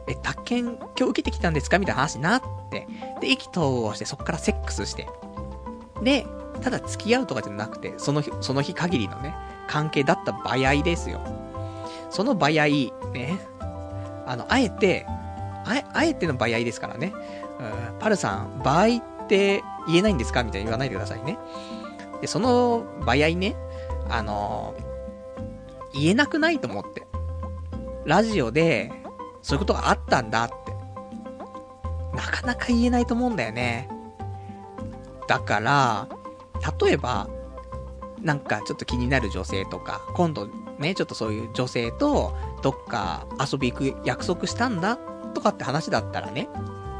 [0.07, 1.79] え、宅建今日受けてきたんですか？
[1.79, 2.87] みたいな話になって、
[3.21, 5.09] で、意気投合して、そっからセックスして、
[6.03, 6.27] で、
[6.61, 9.35] ただ付き合うとかじゃなくて、その日、その日限りのね、
[9.67, 11.21] 関係だった場合ですよ。
[12.11, 13.39] その場合、ね、
[14.27, 15.07] あの、あえて、
[15.65, 17.13] あえ、あえての場合ですからね。
[17.91, 20.45] うん、パルさん、場合って言えないんですか？
[20.45, 21.39] みたいに言わないでくださいね。
[22.21, 23.57] で、その場合ね、
[24.11, 24.75] あの、
[25.93, 27.07] 言えなくないと思って。
[28.05, 28.93] ラジオで、
[29.45, 30.55] そういうことがあったんだって。
[32.17, 33.89] なかなか言えないと思うんだよね。
[35.29, 36.09] だから、
[36.81, 37.29] 例えば、
[38.23, 44.97] なんかちょっと気になる女性とか、今度ね、ちょっとそういう女性とどっか遊び行く約束したんだ
[45.35, 46.49] とかって話だったらね、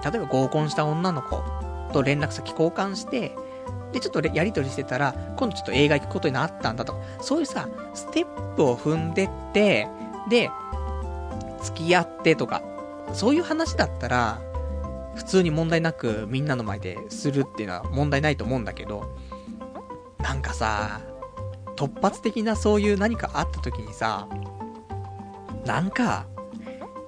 [0.05, 1.43] 例えば合コンした女の子
[1.95, 3.35] と連絡先交換して、
[3.93, 9.89] で、ちょっとやりとりしてたら、今度ちょっと映画行くことになったんだとか、そういうさ、ステップを踏んでって、
[10.29, 10.51] で、
[11.65, 12.63] 付き合ってとか、
[13.13, 14.41] そういう話だったら、
[15.15, 19.17] 普通に問題なくみんなの前でするっていうのは問題ないと思うんだけど、
[20.19, 21.01] なんかさ、
[21.77, 24.29] 突発的なそういう何かあった時にさ、
[25.65, 26.27] なんか、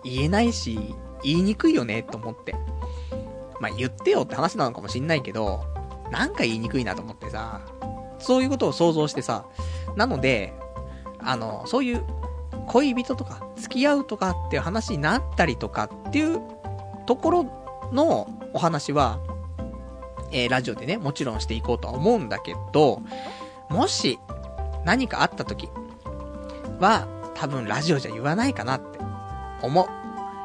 [0.02, 2.54] 言えないし、言いにくいよね、と思って。
[3.60, 5.64] まあ、言ってよって話なのかもしんないけど、
[6.10, 7.62] なんか言いにくいなと思ってさ、
[8.18, 9.46] そういうことを想像してさ、
[9.96, 10.54] なので、
[11.18, 12.04] あの、そういう
[12.66, 16.40] 恋人とか、付き合うとかっていう話になったりとかっていう
[17.06, 17.44] ところ
[17.92, 19.18] のお話は、
[20.30, 23.00] えー、ラジオでね、もちろんしていこうとは思うんだけど、
[23.68, 24.18] もし、
[24.84, 25.68] 何かあった時
[26.78, 28.98] は、多分ラジオじゃ言わないかなって
[29.62, 29.86] 思う。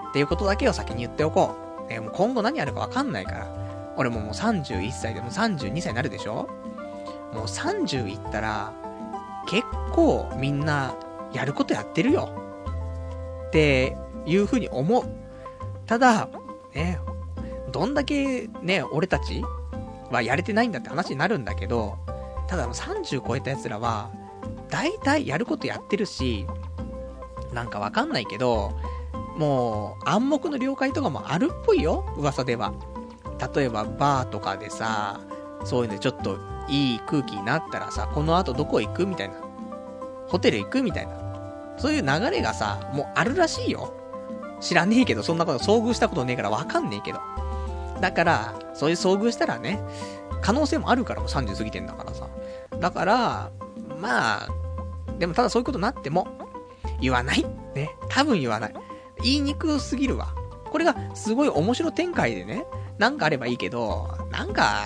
[0.10, 1.56] っていうことだけを先に言っておこ
[1.90, 1.94] う。
[1.94, 3.48] え、もう今後何やるかわかんないから。
[3.98, 6.48] 俺ももう31歳でも32歳になるでしょ？
[7.34, 8.74] もう30いったら、
[9.48, 10.96] 結構みんな
[11.34, 12.30] やることやってるよ。
[13.52, 15.04] っていう風に思う。
[15.86, 16.30] ただ、
[16.74, 17.00] ね、
[17.74, 19.44] どんだけね、俺たち
[20.10, 21.98] はやれてないんだって話になるんだけど、
[22.48, 24.10] ただ30超えた奴らは、
[24.70, 26.48] 大体やることやってるし、
[27.54, 28.72] なんかわかんないけど、
[29.38, 32.74] もう暗黙の了解とかもあるっぽいよ、噂では。
[33.54, 35.20] 例えばバーとかでさ、
[35.66, 36.38] そういうのちょっと
[36.70, 39.36] いい空気になったらさ、この後どこ行くみたいな。
[40.30, 41.21] ホテル行くみたいな。
[41.78, 43.94] そういう流れがさ、もうあるらしいよ。
[44.60, 47.20] 知らねえけど、そんなこと遭遇したことねえからわかんねえけど。
[48.00, 49.82] だから、そういう遭遇したらね、
[50.42, 52.28] 可能性もあるからもう30過ぎてんだからさ。
[52.80, 53.52] だから、
[54.00, 54.50] まあ、
[55.20, 56.28] でもただそういうことになっても、
[57.00, 57.46] 言わない。
[57.76, 57.90] ね。
[58.10, 58.74] 多分言わない。
[59.24, 60.36] 言いにくすぎるわ。
[60.72, 62.66] これがすごい面白展開でね、
[62.98, 64.84] なんかあればいいけど、なんか、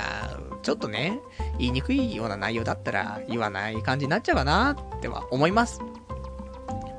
[0.62, 1.20] ちょっとね、
[1.60, 5.80] 言いにくいような内容だったら言わない感じになっちゃうかなっては思います。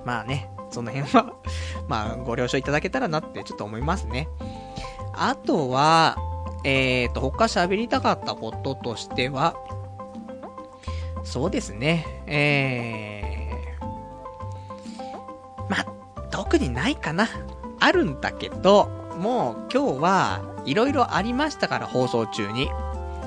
[0.06, 1.34] まあね、その辺は
[1.88, 4.28] まあ、ご了承いただけたらなってちょっと思いますね。
[5.12, 6.16] あとは、
[6.62, 9.56] えーと、他喋りたかったこととしては、
[11.24, 15.86] そうですね、えー、まあ
[16.30, 17.26] 特にないかな。
[17.80, 18.88] あるんだけど、
[19.18, 22.70] もう今日はいろいろありましたから放送中に。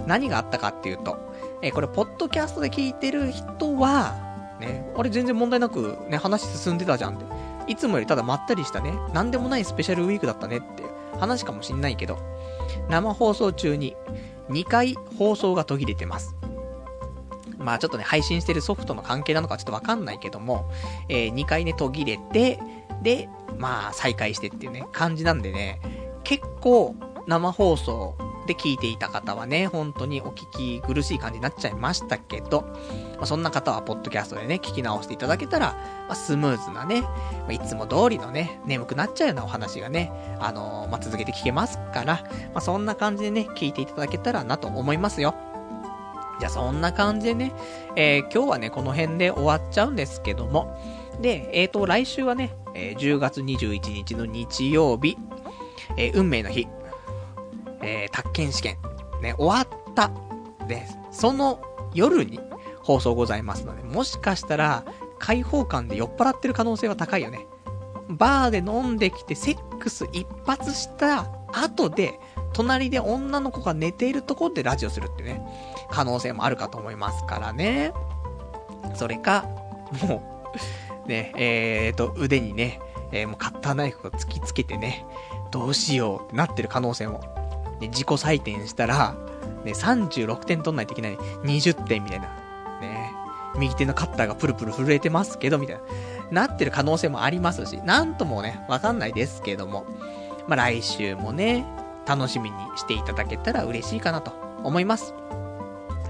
[0.08, 1.18] 何があったかっていうと、
[1.62, 4.29] えー、これ、ポッドキャストで聞いてる人は、
[4.60, 7.26] ね、あれ全然問題なくね、話進んでたじゃんって。
[7.68, 10.84] いつもよりただまったりしたね、なんでもないスペシャルウィークだったねって
[11.20, 12.18] 話かもしんないけど、
[12.90, 13.96] 生放送中に
[14.50, 16.36] 2回放送が途切れてます。
[17.60, 20.72] まあちょっとね、配信してるソフトの関係なのかちょっとわかんないけども、
[21.10, 22.60] えー、2回ね、途切れて、
[23.04, 25.80] で、まあ再開してっていうね、感じなんでね、
[26.24, 26.96] 結構
[27.28, 28.16] 生放送
[28.50, 32.64] で聞いていた方はね、本当にお聞き苦しい感じになっちゃいましたけど、
[33.18, 35.74] まあ、そんな方はポッドキャストでね、聞き直していただけたら、
[36.08, 42.24] まあ、スムーズなね、まあ、いつも通りのね、眠くなっちゃうようなお話がね、あのー、まあ、続けて聞けますから、
[42.54, 45.36] まあ、そんな感じでね、聞いていただけたらなと思いますよ。
[46.40, 47.52] じゃあそんな感じでね、
[47.98, 50.76] えー、今日はね、この辺で終わっちゃうんですけども、
[51.22, 55.18] で、えっ、ー、と、来週はね、えー、10月21日の日曜日、
[55.98, 56.68] えー、運命の日、
[57.82, 58.78] えー、宅建試験、
[59.22, 60.12] ね、終わった。
[60.68, 61.62] で、その
[61.94, 62.40] 夜に
[62.82, 64.84] 放送ございますので、もしかしたら、
[65.20, 67.46] 開放感で酔っ払ってる可能性は高いよね。
[68.10, 72.20] バーで飲んできてセックス一発した後で、
[72.54, 75.42] 隣で女の子が寝ているところでラジオするってね、
[75.92, 77.94] 可能性もあるかと思いますからね。
[78.96, 79.46] それか、
[80.08, 80.44] も
[81.06, 82.82] う、ね、えーと、腕にね、
[83.12, 85.06] えー、もうカッターナイフを突きつけてね、
[85.52, 87.39] どうしようってなってる可能性も
[87.80, 89.16] ね、自己採点したら、
[89.64, 91.18] ね、36点取んないといけない。
[91.44, 92.28] 20点みたいな。
[92.82, 93.12] ね。
[93.58, 95.76] 右手のカッターがプルプル震えてますけど、みたい
[96.32, 96.46] な。
[96.48, 99.86] なってる可能性もありますし、なんともね、わかんないですけども。
[100.48, 101.66] まあ、来週もね、
[102.06, 104.32] 楽しみにしていただけたら嬉しいかなと
[104.64, 105.14] 思います。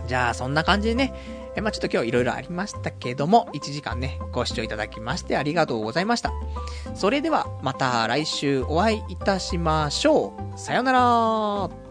[0.07, 1.13] じゃあ、そんな感じでね、
[1.55, 6.31] え、まあ、ちょっと今日いろいろありましたけども、1時間ね、ご視聴いただきましてありがとうございました。
[6.95, 10.59] それでは、また来週お会いいたしましょう。
[10.59, 11.88] さよなら